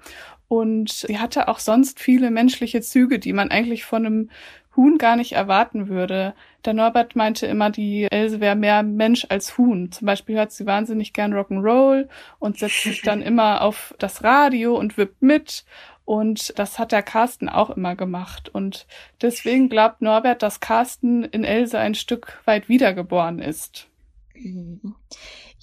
Und 0.49 0.92
sie 0.92 1.18
hatte 1.18 1.49
auch 1.49 1.59
sonst 1.59 2.00
viele 2.00 2.30
menschliche 2.30 2.83
Züge, 2.83 3.18
die 3.18 3.33
man 3.33 3.50
eigentlich 3.50 3.87
von 3.87 4.04
einem 4.04 4.30
Huhn 4.76 4.99
gar 4.99 5.16
nicht 5.16 5.33
erwarten 5.33 5.88
würde. 5.88 6.35
Der 6.64 6.75
Norbert 6.75 7.16
meinte 7.16 7.47
immer, 7.47 7.71
die 7.71 8.06
Else 8.11 8.40
wäre 8.40 8.56
mehr 8.56 8.83
Mensch 8.83 9.26
als 9.28 9.56
Huhn. 9.59 9.90
Zum 9.90 10.06
Beispiel 10.06 10.37
hört 10.37 10.52
sie 10.52 10.66
wahnsinnig 10.66 11.12
gern 11.12 11.35
Rock'n'Roll 11.35 12.09
und 12.38 12.59
setzt 12.59 12.83
sich 12.83 13.02
dann 13.02 13.23
immer 13.23 13.62
auf 13.62 13.95
das 13.99 14.23
Radio 14.23 14.76
und 14.76 14.97
wippt 14.97 15.23
mit. 15.23 15.64
Und 16.04 16.56
das 16.59 16.78
hat 16.78 16.92
der 16.92 17.02
Carsten 17.02 17.49
auch 17.49 17.71
immer 17.71 17.97
gemacht. 17.97 18.49
Und 18.49 18.87
deswegen 19.23 19.68
glaubt 19.68 20.02
Norbert, 20.02 20.42
dass 20.42 20.61
Carsten 20.61 21.25
in 21.25 21.42
Else 21.42 21.78
ein 21.78 21.95
Stück 21.95 22.40
weit 22.45 22.68
wiedergeboren 22.68 23.40
ist. 23.40 23.88
Mhm. 24.35 24.95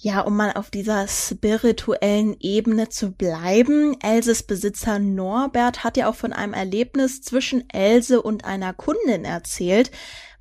Ja, 0.04 0.20
um 0.20 0.36
mal 0.36 0.52
auf 0.52 0.68
dieser 0.68 1.08
spirituellen 1.08 2.36
Ebene 2.38 2.90
zu 2.90 3.12
bleiben. 3.12 3.96
Elses 4.02 4.42
Besitzer 4.42 4.98
Norbert 4.98 5.82
hat 5.82 5.96
ja 5.96 6.10
auch 6.10 6.14
von 6.14 6.34
einem 6.34 6.52
Erlebnis 6.52 7.22
zwischen 7.22 7.70
Else 7.70 8.20
und 8.20 8.44
einer 8.44 8.74
Kundin 8.74 9.24
erzählt. 9.24 9.90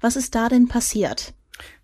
Was 0.01 0.17
ist 0.17 0.35
da 0.35 0.49
denn 0.49 0.67
passiert? 0.67 1.33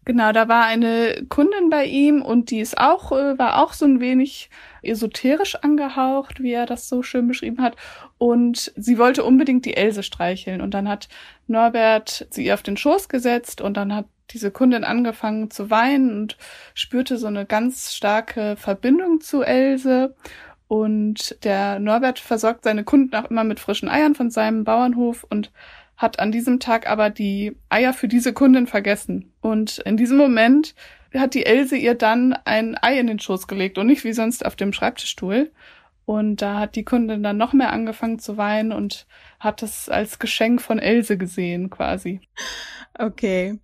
Genau, 0.04 0.34
da 0.34 0.50
war 0.50 0.66
eine 0.66 1.26
Kundin 1.30 1.70
bei 1.70 1.86
ihm 1.86 2.22
und 2.22 2.52
die 2.52 2.60
ist 2.60 2.78
auch, 2.78 3.14
äh, 3.14 3.40
war 3.40 3.64
auch 3.64 3.72
so 3.72 3.86
ein 3.86 4.02
wenig 4.02 4.50
esoterisch 4.82 5.56
angehaucht, 5.56 6.44
wie 6.44 6.52
er 6.52 6.66
das 6.66 6.90
so 6.90 7.02
schön 7.02 7.30
beschrieben 7.30 7.62
hat. 7.62 7.78
Und 8.18 8.74
sie 8.76 8.98
wollte 8.98 9.24
unbedingt 9.24 9.64
die 9.64 9.78
Else 9.78 10.04
streicheln. 10.04 10.60
Und 10.60 10.74
dann 10.74 10.90
hat 10.90 11.08
Norbert 11.48 12.28
sie 12.30 12.52
auf 12.52 12.62
den 12.62 12.76
Schoß 12.76 13.08
gesetzt 13.08 13.62
und 13.62 13.78
dann 13.78 13.96
hat 13.96 14.08
diese 14.32 14.52
Kundin 14.52 14.84
angefangen 14.84 15.52
zu 15.52 15.70
weinen 15.70 16.22
und 16.22 16.38
spürte 16.74 17.18
so 17.18 17.28
eine 17.28 17.46
ganz 17.46 17.94
starke 17.94 18.56
Verbindung 18.58 19.22
zu 19.22 19.42
Else. 19.44 20.16
Und 20.68 21.44
der 21.44 21.80
Norbert 21.80 22.20
versorgt 22.20 22.64
seine 22.64 22.84
Kunden 22.84 23.16
auch 23.16 23.30
immer 23.30 23.44
mit 23.44 23.60
frischen 23.60 23.90
Eiern 23.90 24.16
von 24.16 24.30
seinem 24.30 24.64
Bauernhof 24.64 25.26
und 25.30 25.52
hat 25.98 26.20
an 26.20 26.32
diesem 26.32 26.60
Tag 26.60 26.90
aber 26.90 27.10
die 27.10 27.58
Eier 27.68 27.94
für 27.94 28.08
diese 28.08 28.34
Kundin 28.34 28.68
vergessen. 28.68 29.34
Und 29.42 29.80
in 29.80 29.98
diesem 29.98 30.18
Moment 30.18 30.76
hat 31.14 31.34
die 31.34 31.46
Else 31.46 31.76
ihr 31.76 31.96
dann 31.96 32.34
ein 32.46 32.78
Ei 32.82 33.00
in 33.00 33.08
den 33.08 33.20
Schoß 33.20 33.48
gelegt 33.48 33.78
und 33.78 33.88
nicht 33.88 34.04
wie 34.04 34.14
sonst 34.14 34.46
auf 34.46 34.56
dem 34.56 34.72
Schreibtischstuhl. 34.72 35.52
Und 36.06 36.42
da 36.42 36.60
hat 36.60 36.76
die 36.76 36.86
Kundin 36.86 37.22
dann 37.22 37.38
noch 37.38 37.54
mehr 37.54 37.72
angefangen 37.72 38.18
zu 38.18 38.38
weinen 38.38 38.72
und 38.72 39.08
hat 39.40 39.62
es 39.62 39.90
als 39.90 40.20
Geschenk 40.20 40.62
von 40.62 40.80
Else 40.80 41.18
gesehen, 41.18 41.70
quasi. 41.70 42.22
Okay. 42.98 43.60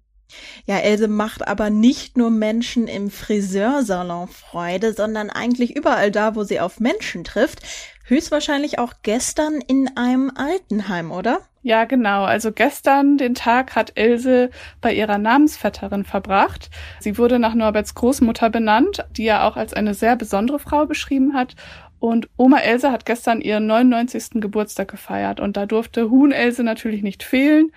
Ja, 0.66 0.80
Else 0.80 1.08
macht 1.08 1.48
aber 1.48 1.70
nicht 1.70 2.18
nur 2.18 2.30
Menschen 2.30 2.88
im 2.88 3.10
Friseursalon 3.10 4.28
Freude, 4.28 4.94
sondern 4.94 5.30
eigentlich 5.30 5.76
überall 5.76 6.12
da, 6.12 6.36
wo 6.36 6.44
sie 6.44 6.60
auf 6.60 6.80
Menschen 6.80 7.24
trifft. 7.24 7.62
Höchstwahrscheinlich 8.08 8.78
auch 8.78 8.94
gestern 9.02 9.62
in 9.62 9.98
einem 9.98 10.32
Altenheim, 10.36 11.12
oder? 11.12 11.40
Ja, 11.64 11.86
genau. 11.86 12.24
Also 12.24 12.52
gestern 12.52 13.18
den 13.18 13.34
Tag 13.34 13.76
hat 13.76 13.94
Else 13.96 14.52
bei 14.80 14.94
ihrer 14.94 15.18
Namensvetterin 15.18 16.04
verbracht. 16.04 16.70
Sie 17.00 17.18
wurde 17.18 17.40
nach 17.40 17.56
Norberts 17.56 17.96
Großmutter 17.96 18.52
benannt, 18.52 19.04
die 19.18 19.26
er 19.26 19.46
auch 19.46 19.58
als 19.58 19.74
eine 19.74 19.96
sehr 19.96 20.16
besondere 20.16 20.60
Frau 20.60 20.86
beschrieben 20.86 21.34
hat. 21.34 21.56
Und 21.98 22.30
Oma 22.38 22.60
Else 22.60 22.92
hat 22.92 23.08
gestern 23.08 23.42
ihren 23.42 23.66
99. 23.66 24.42
Geburtstag 24.42 24.90
gefeiert 24.92 25.40
und 25.40 25.58
da 25.58 25.66
durfte 25.66 26.12
Huhn 26.12 26.32
Else 26.32 26.64
natürlich 26.64 27.02
nicht 27.02 27.24
fehlen. 27.24 27.72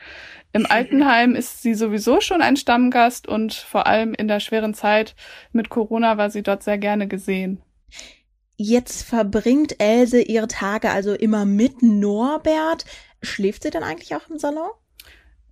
Im 0.52 0.66
Altenheim 0.68 1.34
ist 1.34 1.62
sie 1.62 1.74
sowieso 1.74 2.20
schon 2.20 2.42
ein 2.42 2.56
Stammgast 2.56 3.28
und 3.28 3.54
vor 3.54 3.86
allem 3.86 4.14
in 4.14 4.28
der 4.28 4.40
schweren 4.40 4.74
Zeit 4.74 5.14
mit 5.52 5.68
Corona 5.68 6.16
war 6.18 6.30
sie 6.30 6.42
dort 6.42 6.62
sehr 6.62 6.78
gerne 6.78 7.08
gesehen. 7.08 7.62
Jetzt 8.56 9.02
verbringt 9.02 9.80
Else 9.80 10.20
ihre 10.20 10.48
Tage 10.48 10.90
also 10.90 11.14
immer 11.14 11.44
mit 11.44 11.80
Norbert. 11.82 12.84
Schläft 13.22 13.62
sie 13.62 13.70
denn 13.70 13.84
eigentlich 13.84 14.14
auch 14.16 14.28
im 14.28 14.38
Salon? 14.38 14.70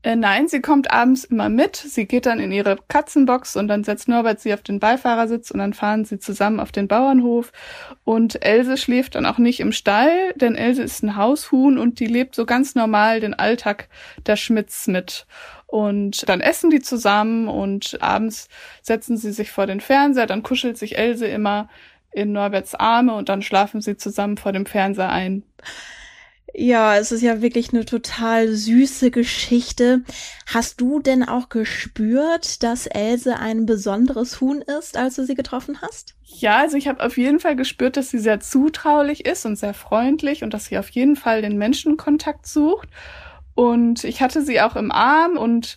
Äh, 0.07 0.15
nein, 0.15 0.47
sie 0.47 0.61
kommt 0.61 0.93
abends 0.93 1.25
immer 1.25 1.49
mit. 1.49 1.75
Sie 1.75 2.07
geht 2.07 2.27
dann 2.27 2.39
in 2.39 2.53
ihre 2.53 2.79
Katzenbox 2.87 3.57
und 3.57 3.67
dann 3.67 3.83
setzt 3.83 4.07
Norbert 4.07 4.39
sie 4.39 4.55
auf 4.55 4.63
den 4.63 4.79
Beifahrersitz 4.79 5.51
und 5.51 5.59
dann 5.59 5.73
fahren 5.73 6.05
sie 6.05 6.21
zusammen 6.21 6.61
auf 6.61 6.71
den 6.71 6.87
Bauernhof. 6.87 7.51
Und 8.05 8.41
Else 8.45 8.77
schläft 8.77 9.17
dann 9.17 9.27
auch 9.27 9.39
nicht 9.39 9.59
im 9.59 9.73
Stall, 9.73 10.33
denn 10.37 10.55
Else 10.55 10.85
ist 10.85 11.03
ein 11.03 11.17
Haushuhn 11.17 11.77
und 11.77 11.99
die 11.99 12.07
lebt 12.07 12.37
so 12.37 12.47
ganz 12.47 12.77
normal 12.77 13.19
den 13.19 13.35
Alltag 13.35 13.89
der 14.27 14.37
Schmitz 14.37 14.87
mit. 14.87 15.27
Und 15.67 16.29
dann 16.29 16.41
essen 16.41 16.71
die 16.71 16.81
zusammen 16.81 17.49
und 17.49 18.01
abends 18.01 18.49
setzen 18.83 19.17
sie 19.17 19.33
sich 19.33 19.51
vor 19.51 19.67
den 19.67 19.81
Fernseher, 19.81 20.27
dann 20.27 20.45
kuschelt 20.45 20.79
sich 20.79 20.97
Else 20.97 21.27
immer 21.27 21.69
in 22.13 22.31
Norberts 22.31 22.77
Arme 22.77 23.17
und 23.17 23.29
dann 23.29 23.43
schlafen 23.43 23.81
sie 23.81 23.97
zusammen 23.97 24.37
vor 24.37 24.53
dem 24.53 24.67
Fernseher 24.67 25.11
ein. 25.11 25.43
Ja, 26.59 26.97
es 26.97 27.13
ist 27.13 27.21
ja 27.21 27.43
wirklich 27.43 27.75
eine 27.75 27.85
total 27.85 28.49
süße 28.49 29.11
Geschichte. 29.11 30.01
Hast 30.47 30.81
du 30.81 31.01
denn 31.01 31.23
auch 31.23 31.51
gespürt, 31.51 32.63
dass 32.63 32.87
Else 32.87 33.37
ein 33.37 33.67
besonderes 33.67 34.41
Huhn 34.41 34.63
ist, 34.63 34.97
als 34.97 35.17
du 35.17 35.27
sie 35.27 35.35
getroffen 35.35 35.83
hast? 35.83 36.15
Ja, 36.25 36.57
also 36.57 36.79
ich 36.79 36.89
habe 36.89 37.05
auf 37.05 37.19
jeden 37.19 37.41
Fall 37.41 37.57
gespürt, 37.57 37.99
dass 37.99 38.09
sie 38.09 38.19
sehr 38.19 38.41
zutraulich 38.41 39.27
ist 39.27 39.45
und 39.45 39.57
sehr 39.57 39.75
freundlich 39.75 40.45
und 40.45 40.55
dass 40.55 40.65
sie 40.65 40.79
auf 40.79 40.89
jeden 40.89 41.17
Fall 41.17 41.43
den 41.43 41.59
Menschenkontakt 41.59 42.47
sucht. 42.47 42.89
Und 43.55 44.05
ich 44.05 44.23
hatte 44.23 44.41
sie 44.41 44.63
auch 44.63 44.77
im 44.77 44.91
Arm 44.91 45.37
und 45.37 45.77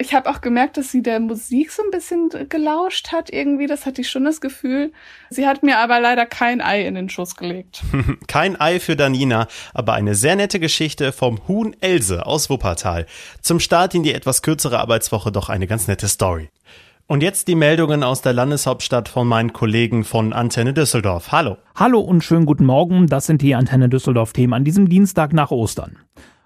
ich 0.00 0.14
habe 0.14 0.30
auch 0.30 0.40
gemerkt, 0.40 0.78
dass 0.78 0.90
sie 0.90 1.02
der 1.02 1.20
Musik 1.20 1.70
so 1.70 1.82
ein 1.82 1.90
bisschen 1.90 2.30
gelauscht 2.48 3.12
hat 3.12 3.30
irgendwie. 3.30 3.66
Das 3.66 3.84
hatte 3.84 4.00
ich 4.00 4.08
schon 4.08 4.24
das 4.24 4.40
Gefühl. 4.40 4.92
Sie 5.28 5.46
hat 5.46 5.62
mir 5.62 5.78
aber 5.78 6.00
leider 6.00 6.24
kein 6.24 6.62
Ei 6.62 6.86
in 6.86 6.94
den 6.94 7.10
Schuss 7.10 7.36
gelegt. 7.36 7.82
kein 8.26 8.58
Ei 8.58 8.80
für 8.80 8.96
Danina, 8.96 9.46
aber 9.74 9.92
eine 9.92 10.14
sehr 10.14 10.36
nette 10.36 10.58
Geschichte 10.58 11.12
vom 11.12 11.46
Huhn 11.46 11.76
Else 11.80 12.24
aus 12.24 12.48
Wuppertal. 12.48 13.04
Zum 13.42 13.60
Start 13.60 13.94
in 13.94 14.02
die 14.02 14.14
etwas 14.14 14.40
kürzere 14.40 14.78
Arbeitswoche 14.78 15.32
doch 15.32 15.50
eine 15.50 15.66
ganz 15.66 15.86
nette 15.86 16.08
Story. 16.08 16.48
Und 17.06 17.22
jetzt 17.22 17.48
die 17.48 17.56
Meldungen 17.56 18.02
aus 18.02 18.22
der 18.22 18.32
Landeshauptstadt 18.32 19.08
von 19.08 19.28
meinen 19.28 19.52
Kollegen 19.52 20.04
von 20.04 20.32
Antenne 20.32 20.72
Düsseldorf. 20.72 21.30
Hallo. 21.30 21.58
Hallo 21.74 22.00
und 22.00 22.24
schönen 22.24 22.46
guten 22.46 22.64
Morgen. 22.64 23.06
Das 23.06 23.26
sind 23.26 23.42
die 23.42 23.54
Antenne 23.54 23.90
Düsseldorf 23.90 24.32
Themen 24.32 24.54
an 24.54 24.64
diesem 24.64 24.88
Dienstag 24.88 25.34
nach 25.34 25.50
Ostern. 25.50 25.98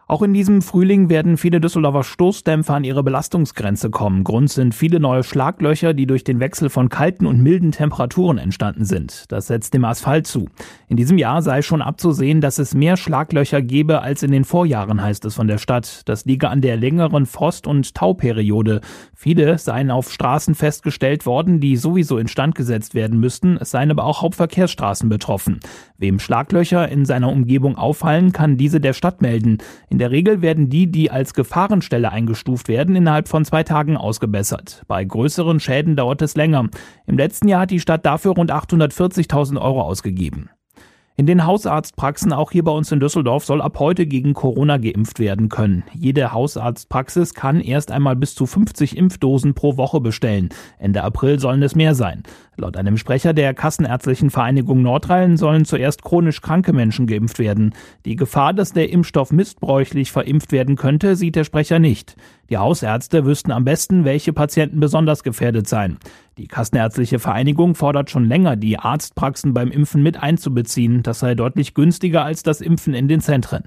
Auch 0.07 0.23
in 0.23 0.35
diesem 0.35 0.61
Frühling 0.61 1.09
werden 1.09 1.39
viele 1.39 1.61
Düsseldorfer 1.61 2.05
Stoßdämpfer 2.05 2.75
an 2.75 2.85
ihre 2.85 3.03
Belastungsgrenze 3.03 3.89
kommen. 3.89 4.23
Grund 4.23 4.51
sind 4.51 4.75
viele 4.75 5.01
neue 5.01 5.23
Schlaglöcher, 5.23 5.95
die 5.95 6.07
durch 6.07 6.25
den 6.25 6.41
Wechsel 6.41 6.69
von 6.69 6.91
kalten 6.91 7.25
und 7.25 7.41
milden 7.41 7.73
Temperaturen 7.73 8.37
entstanden 8.37 8.85
sind. 8.85 9.33
Das 9.33 9.47
setzt 9.47 9.73
dem 9.73 9.85
Asphalt 9.87 10.27
zu. 10.27 10.49
In 10.89 10.99
diesem 10.99 11.17
Jahr 11.17 11.41
sei 11.41 11.63
schon 11.63 11.81
abzusehen, 11.81 12.43
dass 12.43 12.59
es 12.59 12.75
mehr 12.75 12.99
Schlaglöcher 12.99 13.63
gebe 13.63 14.03
als 14.03 14.23
in 14.23 14.31
den 14.31 14.45
Vorjahren, 14.45 15.03
heißt 15.03 15.25
es 15.25 15.35
von 15.35 15.49
der 15.49 15.59
Stadt. 15.59 16.03
Das 16.05 16.27
liege 16.27 16.51
an 16.51 16.61
der 16.61 16.77
längeren 16.77 17.25
Frost- 17.25 17.67
und 17.67 17.95
Tauperiode. 17.95 18.83
Viele 19.15 19.57
seien 19.57 19.91
auf 19.91 20.13
Straßen 20.13 20.55
festgestellt 20.55 21.25
worden, 21.25 21.61
die 21.61 21.77
sowieso 21.77 22.19
instand 22.19 22.55
gesetzt 22.55 22.95
werden 22.95 23.21
müssten. 23.21 23.57
Es 23.57 23.71
seien 23.71 23.91
aber 23.91 24.05
auch 24.05 24.21
Hauptverkehrsstraßen 24.21 25.09
betroffen. 25.09 25.61
Wem 25.97 26.19
Schlaglöcher 26.19 26.89
in 26.91 27.07
seiner 27.07 27.33
Umgebung 27.33 27.79
auffallen, 27.79 28.33
kann 28.33 28.59
diese 28.59 28.81
der 28.81 28.93
Stadt 28.93 29.23
melden. 29.23 29.59
In 29.95 29.99
der 29.99 30.11
Regel 30.11 30.43
werden 30.43 30.71
die, 30.71 30.91
die 30.91 31.13
als 31.13 31.35
Gefahrenstelle 31.35 32.11
eingestuft 32.11 32.67
werden, 32.67 32.97
innerhalb 32.97 33.29
von 33.29 33.45
zwei 33.45 33.63
Tagen 33.63 33.97
ausgebessert. 33.97 34.83
Bei 34.89 35.05
größeren 35.05 35.61
Schäden 35.61 35.95
dauert 35.95 36.21
es 36.21 36.35
länger. 36.35 36.69
Im 37.07 37.17
letzten 37.17 37.47
Jahr 37.47 37.61
hat 37.61 37.71
die 37.71 37.79
Stadt 37.79 38.05
dafür 38.05 38.33
rund 38.33 38.51
840.000 38.51 39.57
Euro 39.63 39.83
ausgegeben. 39.83 40.51
In 41.17 41.27
den 41.27 41.47
Hausarztpraxen 41.47 42.33
auch 42.33 42.51
hier 42.51 42.65
bei 42.65 42.73
uns 42.73 42.91
in 42.91 42.99
Düsseldorf 42.99 43.45
soll 43.45 43.63
ab 43.63 43.79
heute 43.79 44.05
gegen 44.05 44.35
Corona 44.35 44.79
geimpft 44.79 45.21
werden 45.21 45.49
können. 45.49 45.85
Jede 45.95 46.33
Hausarztpraxis 46.33 47.33
kann 47.35 47.61
erst 47.61 47.93
einmal 47.93 48.17
bis 48.17 48.35
zu 48.35 48.47
50 48.47 48.97
Impfdosen 48.97 49.55
pro 49.55 49.77
Woche 49.77 50.01
bestellen. 50.01 50.49
Ende 50.77 51.05
April 51.05 51.39
sollen 51.39 51.63
es 51.63 51.77
mehr 51.77 51.95
sein. 51.95 52.25
Laut 52.57 52.77
einem 52.77 52.97
Sprecher 52.97 53.33
der 53.33 53.53
Kassenärztlichen 53.53 54.31
Vereinigung 54.31 54.83
Nordrhein 54.83 55.37
sollen 55.37 55.65
zuerst 55.65 56.03
chronisch 56.03 56.41
kranke 56.41 56.73
Menschen 56.73 57.07
geimpft 57.07 57.39
werden. 57.39 57.75
Die 58.05 58.15
Gefahr, 58.15 58.53
dass 58.53 58.73
der 58.73 58.91
Impfstoff 58.91 59.33
missbräuchlich 59.33 60.13
verimpft 60.13 60.53
werden 60.53 60.77
könnte, 60.77 61.17
sieht 61.17 61.35
der 61.35 61.45
Sprecher 61.45 61.81
nicht. 61.81 62.17
Die 62.51 62.59
Hausärzte 62.59 63.25
wüssten 63.25 63.51
am 63.51 63.65
besten, 63.65 64.05
welche 64.05 64.33
Patienten 64.33 64.79
besonders 64.79 65.25
gefährdet 65.25 65.69
seien. 65.69 65.99
Die 66.39 66.47
Kassenärztliche 66.47 67.19
Vereinigung 67.19 67.75
fordert 67.75 68.11
schon 68.11 68.27
länger, 68.27 68.55
die 68.55 68.79
Arztpraxen 68.79 69.53
beim 69.53 69.71
Impfen 69.71 70.03
mit 70.03 70.23
einzubeziehen. 70.23 71.03
Das 71.03 71.19
sei 71.19 71.35
deutlich 71.35 71.75
günstiger 71.75 72.25
als 72.25 72.43
das 72.43 72.61
Impfen 72.61 72.95
in 72.95 73.09
den 73.09 73.21
Zentren. 73.21 73.65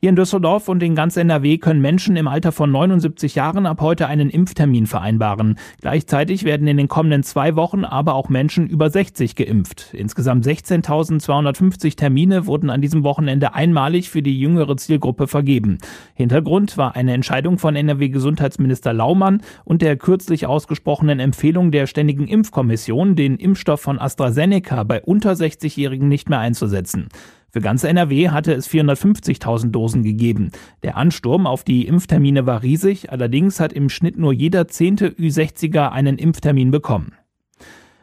Hier 0.00 0.10
in 0.10 0.16
Düsseldorf 0.16 0.68
und 0.68 0.82
in 0.82 0.94
ganz 0.94 1.16
NRW 1.16 1.56
können 1.56 1.80
Menschen 1.80 2.16
im 2.16 2.28
Alter 2.28 2.52
von 2.52 2.70
79 2.70 3.36
Jahren 3.36 3.64
ab 3.64 3.80
heute 3.80 4.06
einen 4.06 4.28
Impftermin 4.28 4.86
vereinbaren. 4.86 5.58
Gleichzeitig 5.80 6.44
werden 6.44 6.66
in 6.66 6.76
den 6.76 6.88
kommenden 6.88 7.22
zwei 7.22 7.56
Wochen 7.56 7.84
aber 7.84 8.14
auch 8.14 8.28
Menschen 8.28 8.66
über 8.66 8.90
60 8.90 9.34
geimpft. 9.34 9.94
Insgesamt 9.94 10.44
16.250 10.46 11.96
Termine 11.96 12.46
wurden 12.46 12.68
an 12.68 12.82
diesem 12.82 13.02
Wochenende 13.02 13.54
einmalig 13.54 14.10
für 14.10 14.20
die 14.20 14.38
jüngere 14.38 14.76
Zielgruppe 14.76 15.26
vergeben. 15.26 15.78
Hintergrund 16.14 16.76
war 16.76 16.96
eine 16.96 17.14
Entscheidung 17.14 17.58
von 17.58 17.74
NRW-Gesundheitsminister 17.74 18.92
Laumann 18.92 19.40
und 19.64 19.80
der 19.80 19.96
kürzlich 19.96 20.46
ausgesprochenen 20.46 21.18
Empfehlung 21.18 21.70
der 21.70 21.86
Ständigen 21.86 22.28
Impfkommission, 22.28 23.16
den 23.16 23.36
Impfstoff 23.36 23.80
von 23.80 23.98
AstraZeneca 23.98 24.82
bei 24.82 25.00
unter 25.02 25.32
60-Jährigen 25.32 26.08
nicht 26.08 26.28
mehr 26.28 26.40
einzusetzen. 26.40 27.08
Für 27.54 27.60
ganz 27.60 27.84
NRW 27.84 28.30
hatte 28.30 28.52
es 28.52 28.68
450.000 28.68 29.70
Dosen 29.70 30.02
gegeben. 30.02 30.50
Der 30.82 30.96
Ansturm 30.96 31.46
auf 31.46 31.62
die 31.62 31.86
Impftermine 31.86 32.46
war 32.46 32.64
riesig, 32.64 33.12
allerdings 33.12 33.60
hat 33.60 33.72
im 33.72 33.90
Schnitt 33.90 34.18
nur 34.18 34.32
jeder 34.32 34.66
zehnte 34.66 35.10
Ü60er 35.10 35.90
einen 35.90 36.18
Impftermin 36.18 36.72
bekommen. 36.72 37.12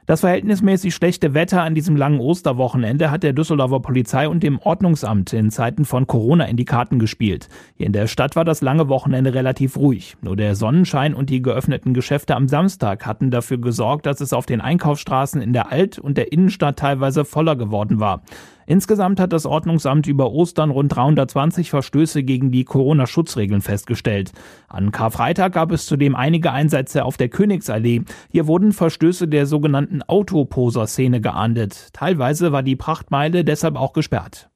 Das 0.05 0.21
verhältnismäßig 0.21 0.95
schlechte 0.95 1.33
Wetter 1.33 1.63
an 1.63 1.75
diesem 1.75 1.95
langen 1.95 2.21
Osterwochenende 2.21 3.11
hat 3.11 3.23
der 3.23 3.33
Düsseldorfer 3.33 3.81
Polizei 3.81 4.27
und 4.27 4.41
dem 4.41 4.57
Ordnungsamt 4.57 5.33
in 5.33 5.51
Zeiten 5.51 5.83
von 5.83 6.07
Corona 6.07 6.45
in 6.45 6.57
die 6.57 6.65
Karten 6.65 6.97
gespielt. 6.97 7.49
Hier 7.75 7.87
in 7.87 7.93
der 7.93 8.07
Stadt 8.07 8.37
war 8.37 8.45
das 8.45 8.61
lange 8.61 8.87
Wochenende 8.87 9.33
relativ 9.33 9.77
ruhig. 9.77 10.15
Nur 10.21 10.37
der 10.37 10.55
Sonnenschein 10.55 11.13
und 11.13 11.29
die 11.29 11.41
geöffneten 11.41 11.93
Geschäfte 11.93 12.35
am 12.35 12.47
Samstag 12.47 13.05
hatten 13.05 13.31
dafür 13.31 13.57
gesorgt, 13.57 14.05
dass 14.05 14.21
es 14.21 14.31
auf 14.33 14.45
den 14.45 14.61
Einkaufsstraßen 14.61 15.41
in 15.41 15.51
der 15.53 15.71
Alt- 15.71 15.99
und 15.99 16.17
der 16.17 16.31
Innenstadt 16.31 16.79
teilweise 16.79 17.25
voller 17.25 17.55
geworden 17.55 17.99
war. 17.99 18.23
Insgesamt 18.71 19.19
hat 19.19 19.33
das 19.33 19.45
Ordnungsamt 19.45 20.07
über 20.07 20.31
Ostern 20.31 20.69
rund 20.69 20.95
320 20.95 21.69
Verstöße 21.69 22.23
gegen 22.23 22.51
die 22.51 22.63
Corona-Schutzregeln 22.63 23.59
festgestellt. 23.59 24.31
An 24.69 24.93
Karfreitag 24.93 25.51
gab 25.51 25.73
es 25.73 25.85
zudem 25.85 26.15
einige 26.15 26.53
Einsätze 26.53 27.03
auf 27.03 27.17
der 27.17 27.27
Königsallee. 27.27 28.03
Hier 28.31 28.47
wurden 28.47 28.71
Verstöße 28.71 29.27
der 29.27 29.45
sogenannten 29.45 30.01
Autoposer-Szene 30.03 31.19
geahndet. 31.19 31.89
Teilweise 31.91 32.53
war 32.53 32.63
die 32.63 32.77
Prachtmeile 32.77 33.43
deshalb 33.43 33.75
auch 33.75 33.91
gesperrt. 33.91 34.49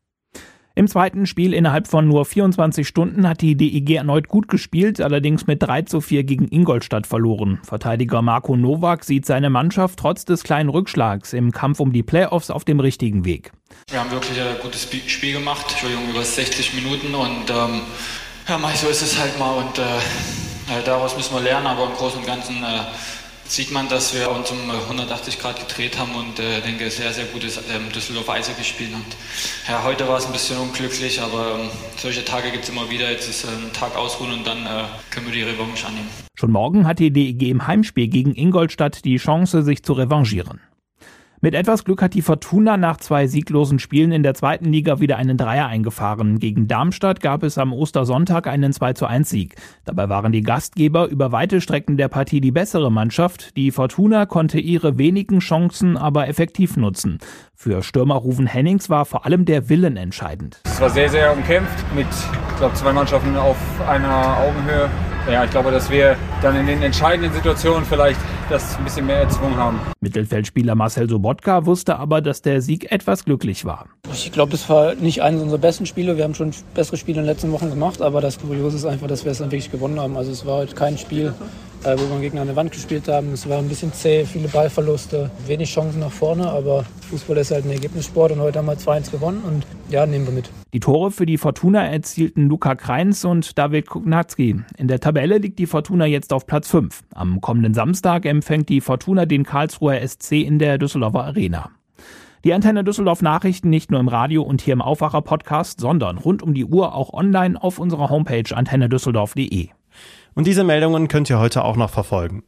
Im 0.77 0.89
zweiten 0.89 1.25
Spiel 1.25 1.53
innerhalb 1.53 1.87
von 1.87 2.05
nur 2.05 2.25
24 2.25 2.85
Stunden 2.85 3.25
hat 3.29 3.39
die 3.39 3.55
DEG 3.55 3.91
erneut 3.91 4.27
gut 4.27 4.49
gespielt, 4.49 4.99
allerdings 4.99 5.47
mit 5.47 5.63
3 5.63 5.83
zu 5.83 6.01
4 6.01 6.25
gegen 6.25 6.49
Ingolstadt 6.49 7.07
verloren. 7.07 7.59
Verteidiger 7.63 8.21
Marco 8.21 8.57
Nowak 8.57 9.05
sieht 9.05 9.25
seine 9.25 9.49
Mannschaft 9.49 9.97
trotz 9.97 10.25
des 10.25 10.43
kleinen 10.43 10.67
Rückschlags 10.67 11.31
im 11.31 11.53
Kampf 11.53 11.79
um 11.79 11.93
die 11.93 12.03
Playoffs 12.03 12.49
auf 12.49 12.65
dem 12.65 12.81
richtigen 12.81 13.23
Weg. 13.23 13.53
Wir 13.89 14.01
haben 14.01 14.11
wirklich 14.11 14.37
ein 14.37 14.57
gutes 14.61 14.85
Spiel 15.07 15.33
gemacht, 15.33 15.65
Entschuldigung, 15.69 16.09
über 16.09 16.23
60 16.23 16.73
Minuten 16.73 17.15
und 17.15 17.49
ähm, 17.49 17.81
ja, 18.49 18.59
so 18.75 18.89
ist 18.89 19.01
es 19.01 19.17
halt 19.17 19.39
mal 19.39 19.53
und 19.55 19.79
äh, 19.79 20.83
daraus 20.83 21.15
müssen 21.15 21.35
wir 21.35 21.41
lernen, 21.41 21.67
aber 21.67 21.85
im 21.85 21.93
Großen 21.93 22.19
und 22.19 22.27
Ganzen 22.27 22.57
äh, 22.57 22.81
sieht 23.47 23.71
man, 23.71 23.87
dass 23.89 24.13
wir 24.13 24.29
uns 24.31 24.51
um 24.51 24.69
180 24.69 25.39
Grad 25.39 25.59
gedreht 25.59 25.97
haben 25.99 26.15
und 26.15 26.39
äh, 26.39 26.61
denke, 26.61 26.89
sehr, 26.89 27.13
sehr 27.13 27.25
gutes 27.25 27.57
ähm, 27.57 27.91
Düsseldorf 27.93 28.29
Eise 28.29 28.53
gespielt. 28.53 28.93
Und 28.93 29.05
ja, 29.67 29.83
heute 29.83 30.07
war 30.07 30.17
es 30.17 30.25
ein 30.25 30.31
bisschen 30.31 30.57
unglücklich, 30.57 31.21
aber 31.21 31.59
ähm, 31.59 31.69
solche 31.97 32.25
Tage 32.25 32.51
gibt 32.51 32.63
es 32.63 32.69
immer 32.69 32.89
wieder. 32.89 33.11
Jetzt 33.11 33.29
ist 33.29 33.45
äh, 33.45 33.47
ein 33.47 33.71
Tag 33.73 33.95
ausruhen 33.95 34.31
und 34.31 34.47
dann 34.47 34.65
äh, 34.65 34.83
können 35.11 35.27
wir 35.27 35.33
die 35.33 35.43
Revanche 35.43 35.87
annehmen. 35.87 36.09
Schon 36.35 36.51
morgen 36.51 36.87
hat 36.87 36.99
die 36.99 37.11
DEG 37.11 37.43
im 37.43 37.65
Heimspiel 37.67 38.07
gegen 38.07 38.35
Ingolstadt 38.35 39.05
die 39.05 39.17
Chance, 39.17 39.63
sich 39.63 39.83
zu 39.83 39.93
revanchieren. 39.93 40.59
Mit 41.45 41.53
etwas 41.53 41.83
Glück 41.83 42.01
hat 42.01 42.15
die 42.15 42.23
Fortuna 42.23 42.75
nach 42.75 42.97
zwei 42.97 43.27
sieglosen 43.27 43.77
Spielen 43.77 44.11
in 44.11 44.23
der 44.23 44.33
zweiten 44.33 44.71
Liga 44.71 44.99
wieder 44.99 45.17
einen 45.17 45.37
Dreier 45.37 45.67
eingefahren. 45.67 46.39
Gegen 46.39 46.67
Darmstadt 46.67 47.19
gab 47.19 47.43
es 47.43 47.59
am 47.59 47.71
Ostersonntag 47.71 48.47
einen 48.47 48.73
2 48.73 48.93
zu 48.93 49.05
1 49.05 49.29
Sieg. 49.29 49.53
Dabei 49.83 50.09
waren 50.09 50.31
die 50.31 50.41
Gastgeber 50.41 51.07
über 51.07 51.31
weite 51.31 51.61
Strecken 51.61 51.97
der 51.97 52.07
Partie 52.07 52.41
die 52.41 52.51
bessere 52.51 52.91
Mannschaft. 52.91 53.55
Die 53.57 53.69
Fortuna 53.69 54.25
konnte 54.25 54.59
ihre 54.59 54.97
wenigen 54.97 55.37
Chancen 55.37 55.97
aber 55.97 56.27
effektiv 56.27 56.77
nutzen. 56.77 57.19
Für 57.53 57.83
Stürmer 57.83 58.15
Ruven 58.15 58.47
Hennings 58.47 58.89
war 58.89 59.05
vor 59.05 59.27
allem 59.27 59.45
der 59.45 59.69
Willen 59.69 59.97
entscheidend. 59.97 60.61
Es 60.63 60.81
war 60.81 60.89
sehr, 60.89 61.09
sehr 61.09 61.31
umkämpft 61.31 61.85
mit, 61.93 62.07
ich 62.09 62.57
glaube, 62.57 62.73
zwei 62.73 62.91
Mannschaften 62.91 63.37
auf 63.37 63.57
einer 63.87 64.39
Augenhöhe. 64.39 64.89
Ja, 65.29 65.43
ich 65.43 65.49
glaube, 65.49 65.71
dass 65.71 65.89
wir 65.89 66.15
dann 66.43 66.55
in 66.55 66.67
den 66.67 66.83
entscheidenden 66.83 67.33
Situationen 67.33 67.83
vielleicht 67.83 68.19
das 68.51 68.77
ein 68.77 68.83
bisschen 68.83 69.07
mehr 69.07 69.21
erzwungen 69.21 69.57
haben. 69.57 69.79
Mittelfeldspieler 69.99 70.75
Marcel 70.75 71.09
Sobotka 71.09 71.65
wusste 71.65 71.97
aber, 71.97 72.21
dass 72.21 72.43
der 72.43 72.61
Sieg 72.61 72.91
etwas 72.91 73.25
glücklich 73.25 73.65
war. 73.65 73.87
Ich 74.13 74.31
glaube, 74.31 74.51
das 74.51 74.69
war 74.69 74.93
nicht 74.93 75.23
eines 75.23 75.41
unserer 75.41 75.57
besten 75.57 75.87
Spiele. 75.87 76.15
Wir 76.15 76.25
haben 76.25 76.35
schon 76.35 76.51
bessere 76.75 76.97
Spiele 76.97 77.21
in 77.21 77.25
den 77.25 77.33
letzten 77.33 77.51
Wochen 77.51 77.71
gemacht, 77.71 78.03
aber 78.03 78.21
das 78.21 78.39
Kuriose 78.39 78.77
ist 78.77 78.85
einfach, 78.85 79.07
dass 79.07 79.25
wir 79.25 79.31
es 79.31 79.39
dann 79.39 79.47
wirklich 79.47 79.71
gewonnen 79.71 79.99
haben. 79.99 80.15
Also 80.15 80.31
es 80.31 80.45
war 80.45 80.57
heute 80.57 80.75
kein 80.75 80.95
Spiel, 80.99 81.33
äh, 81.85 81.95
wo 81.97 82.13
wir 82.13 82.21
Gegner 82.21 82.41
an 82.41 82.47
der 82.47 82.55
Wand 82.55 82.71
gespielt 82.71 83.07
haben. 83.07 83.31
Es 83.31 83.47
war 83.47 83.59
ein 83.59 83.69
bisschen 83.69 83.93
zäh, 83.93 84.25
viele 84.25 84.47
Ballverluste, 84.47 85.29
wenig 85.45 85.71
Chancen 85.71 85.99
nach 85.99 86.11
vorne, 86.11 86.49
aber 86.49 86.85
Fußball 87.09 87.37
ist 87.37 87.51
halt 87.51 87.65
ein 87.65 87.71
Ergebnissport 87.71 88.31
und 88.31 88.39
heute 88.39 88.59
haben 88.59 88.65
wir 88.65 88.73
2-1 88.73 89.11
gewonnen 89.11 89.41
und 89.45 89.65
ja, 89.89 90.05
nehmen 90.05 90.25
wir 90.25 90.33
mit. 90.33 90.49
Die 90.73 90.79
Tore 90.79 91.11
für 91.11 91.25
die 91.25 91.37
Fortuna 91.37 91.85
erzielten 91.85 92.47
Luca 92.47 92.75
Kreins 92.75 93.23
und 93.23 93.57
David 93.57 93.87
Kugnacki. 93.87 94.61
In 94.77 94.87
der 94.87 94.99
Tabelle 94.99 95.37
liegt 95.37 95.59
die 95.59 95.67
Fortuna 95.67 96.05
jetzt 96.05 96.33
auf 96.33 96.47
Platz 96.47 96.69
5. 96.69 97.03
Am 97.13 97.39
kommenden 97.39 97.73
Samstag 97.73 98.25
empfängt 98.25 98.69
die 98.69 98.81
Fortuna 98.81 99.25
den 99.25 99.43
Karlsruher 99.43 100.05
SC 100.05 100.33
in 100.43 100.59
der 100.59 100.77
Düsseldorfer 100.77 101.23
Arena. 101.23 101.69
Die 102.43 102.53
Antenne 102.53 102.83
Düsseldorf 102.83 103.21
Nachrichten 103.21 103.69
nicht 103.69 103.89
nur 103.89 103.99
im 103.99 104.07
Radio 104.07 104.43
und 104.43 104.61
hier 104.61 104.73
im 104.73 104.81
Aufwacher 104.81 105.21
Podcast, 105.21 105.79
sondern 105.79 106.17
rund 106.17 106.43
um 106.43 106.53
die 106.53 106.65
Uhr 106.65 106.93
auch 106.93 107.11
online 107.11 107.61
auf 107.61 107.79
unserer 107.79 108.09
Homepage 108.09 108.55
antennedüsseldorf.de. 108.55 109.69
Und 110.35 110.47
diese 110.47 110.65
Meldungen 110.65 111.07
könnt 111.07 111.29
ihr 111.29 111.39
heute 111.39 111.63
auch 111.63 111.77
noch 111.77 111.89
verfolgen. 111.89 112.43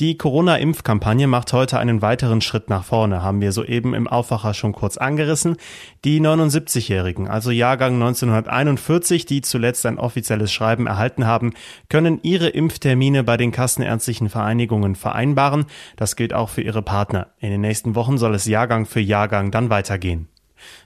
Die 0.00 0.16
Corona-Impfkampagne 0.16 1.26
macht 1.26 1.52
heute 1.52 1.78
einen 1.78 2.00
weiteren 2.00 2.40
Schritt 2.40 2.68
nach 2.68 2.84
vorne, 2.84 3.22
haben 3.22 3.40
wir 3.40 3.52
soeben 3.52 3.94
im 3.94 4.08
Aufwacher 4.08 4.54
schon 4.54 4.72
kurz 4.72 4.96
angerissen. 4.96 5.56
Die 6.04 6.20
79-Jährigen, 6.20 7.28
also 7.28 7.50
Jahrgang 7.50 7.94
1941, 7.94 9.26
die 9.26 9.40
zuletzt 9.40 9.86
ein 9.86 9.98
offizielles 9.98 10.52
Schreiben 10.52 10.86
erhalten 10.86 11.26
haben, 11.26 11.54
können 11.88 12.18
ihre 12.22 12.48
Impftermine 12.48 13.22
bei 13.24 13.36
den 13.36 13.52
kassenärztlichen 13.52 14.28
Vereinigungen 14.28 14.94
vereinbaren. 14.96 15.66
Das 15.96 16.16
gilt 16.16 16.34
auch 16.34 16.48
für 16.48 16.62
ihre 16.62 16.82
Partner. 16.82 17.28
In 17.38 17.50
den 17.50 17.60
nächsten 17.60 17.94
Wochen 17.94 18.18
soll 18.18 18.34
es 18.34 18.46
Jahrgang 18.46 18.86
für 18.86 19.00
Jahrgang 19.00 19.50
dann 19.50 19.70
weitergehen. 19.70 20.28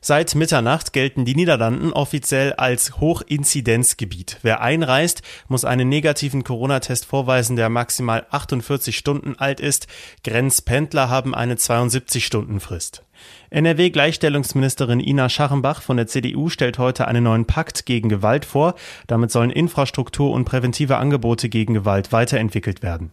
Seit 0.00 0.34
Mitternacht 0.34 0.92
gelten 0.92 1.24
die 1.24 1.34
Niederlanden 1.34 1.92
offiziell 1.92 2.52
als 2.54 3.00
Hochinzidenzgebiet. 3.00 4.38
Wer 4.42 4.60
einreist, 4.60 5.22
muss 5.48 5.64
einen 5.64 5.88
negativen 5.88 6.44
Corona-Test 6.44 7.04
vorweisen, 7.04 7.56
der 7.56 7.68
maximal 7.68 8.26
48 8.30 8.96
Stunden 8.96 9.36
alt 9.38 9.60
ist. 9.60 9.86
Grenzpendler 10.24 11.08
haben 11.10 11.34
eine 11.34 11.54
72-Stunden-Frist. 11.54 13.04
NRW-Gleichstellungsministerin 13.50 15.00
Ina 15.00 15.28
Scharrenbach 15.28 15.82
von 15.82 15.96
der 15.96 16.06
CDU 16.06 16.48
stellt 16.48 16.78
heute 16.78 17.08
einen 17.08 17.24
neuen 17.24 17.46
Pakt 17.46 17.86
gegen 17.86 18.08
Gewalt 18.08 18.44
vor. 18.44 18.74
Damit 19.06 19.32
sollen 19.32 19.50
Infrastruktur 19.50 20.32
und 20.32 20.44
präventive 20.44 20.98
Angebote 20.98 21.48
gegen 21.48 21.74
Gewalt 21.74 22.12
weiterentwickelt 22.12 22.82
werden. 22.82 23.10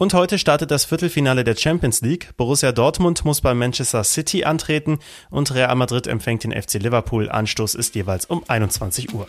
Und 0.00 0.14
heute 0.14 0.38
startet 0.38 0.70
das 0.70 0.84
Viertelfinale 0.84 1.42
der 1.42 1.56
Champions 1.56 2.02
League. 2.02 2.28
Borussia 2.36 2.70
Dortmund 2.70 3.24
muss 3.24 3.40
bei 3.40 3.52
Manchester 3.52 4.04
City 4.04 4.44
antreten 4.44 5.00
und 5.28 5.52
Real 5.52 5.74
Madrid 5.74 6.06
empfängt 6.06 6.44
den 6.44 6.52
FC 6.52 6.74
Liverpool. 6.74 7.28
Anstoß 7.28 7.74
ist 7.74 7.96
jeweils 7.96 8.24
um 8.24 8.44
21 8.46 9.12
Uhr. 9.12 9.26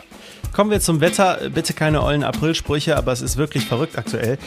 Kommen 0.52 0.70
wir 0.70 0.78
zum 0.80 1.00
Wetter. 1.00 1.50
Bitte 1.52 1.72
keine 1.72 2.04
ollen 2.04 2.22
Aprilsprüche, 2.22 2.96
aber 2.96 3.10
es 3.10 3.20
ist 3.20 3.36
wirklich 3.36 3.66
verrückt 3.66 3.98
aktuell. 3.98 4.38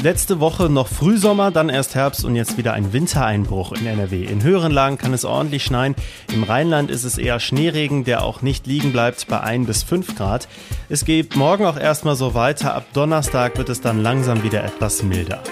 Letzte 0.00 0.38
Woche 0.38 0.70
noch 0.70 0.86
Frühsommer, 0.86 1.50
dann 1.50 1.68
erst 1.68 1.96
Herbst 1.96 2.24
und 2.24 2.36
jetzt 2.36 2.56
wieder 2.56 2.74
ein 2.74 2.92
Wintereinbruch 2.92 3.72
in 3.72 3.84
NRW. 3.84 4.22
In 4.22 4.44
höheren 4.44 4.70
Lagen 4.70 4.98
kann 4.98 5.12
es 5.12 5.24
ordentlich 5.24 5.64
schneien. 5.64 5.96
Im 6.32 6.44
Rheinland 6.44 6.92
ist 6.92 7.02
es 7.02 7.18
eher 7.18 7.40
Schneeregen, 7.40 8.04
der 8.04 8.22
auch 8.22 8.40
nicht 8.40 8.68
liegen 8.68 8.92
bleibt 8.92 9.26
bei 9.26 9.40
1 9.40 9.66
bis 9.66 9.82
5 9.82 10.14
Grad. 10.14 10.46
Es 10.88 11.04
geht 11.04 11.34
morgen 11.34 11.64
auch 11.64 11.76
erstmal 11.76 12.14
so 12.14 12.34
weiter. 12.34 12.72
Ab 12.72 12.86
Donnerstag 12.92 13.58
wird 13.58 13.68
es 13.68 13.80
dann 13.80 14.00
langsam 14.00 14.44
wieder 14.44 14.62
etwas 14.62 15.02
milder. 15.02 15.42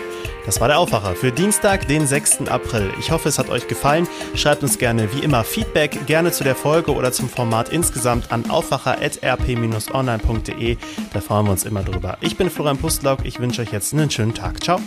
Das 0.47 0.61
war 0.61 0.69
der 0.69 0.79
Aufwacher 0.79 1.15
für 1.15 1.33
Dienstag, 1.33 1.89
den 1.89 2.07
6. 2.07 2.49
April. 2.49 2.93
Ich 2.99 3.11
hoffe, 3.11 3.29
es 3.29 3.39
hat 3.39 3.51
euch 3.51 3.69
gefallen. 3.69 4.09
Schreibt 4.35 4.63
uns 4.63 4.79
gerne 4.79 5.13
wie 5.15 5.21
immer 5.21 5.45
Feedback, 5.45 6.07
gerne 6.07 6.33
zu 6.33 6.45
der 6.45 6.55
Folge 6.55 6.95
oder 6.95 7.13
zum 7.13 7.29
Format 7.29 7.69
insgesamt 7.71 8.33
an 8.33 8.49
aufwacher.rp-online.de. 8.51 10.77
Da 11.13 11.21
freuen 11.21 11.45
wir 11.47 11.53
uns 11.53 11.65
immer 11.65 11.83
drüber. 11.83 12.17
Ich 12.21 12.37
bin 12.37 12.51
Florian 12.51 12.79
Pustlauk. 12.79 13.21
Ich 13.25 13.41
wünsche 13.41 13.63
euch 13.63 13.73
jetzt 13.73 13.93
einen 13.93 14.11
schönen 14.11 14.35
Tag. 14.35 14.63
Ciao. 14.63 14.81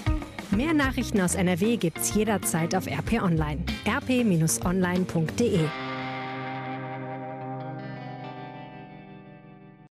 Mehr 0.52 0.74
Nachrichten 0.74 1.20
aus 1.22 1.36
NRW 1.36 1.78
gibt's 1.78 2.13
jederzeit 2.13 2.76
auf 2.76 2.88
RP 2.88 3.22
Online. 3.22 3.63
rp-online.de 3.88 5.60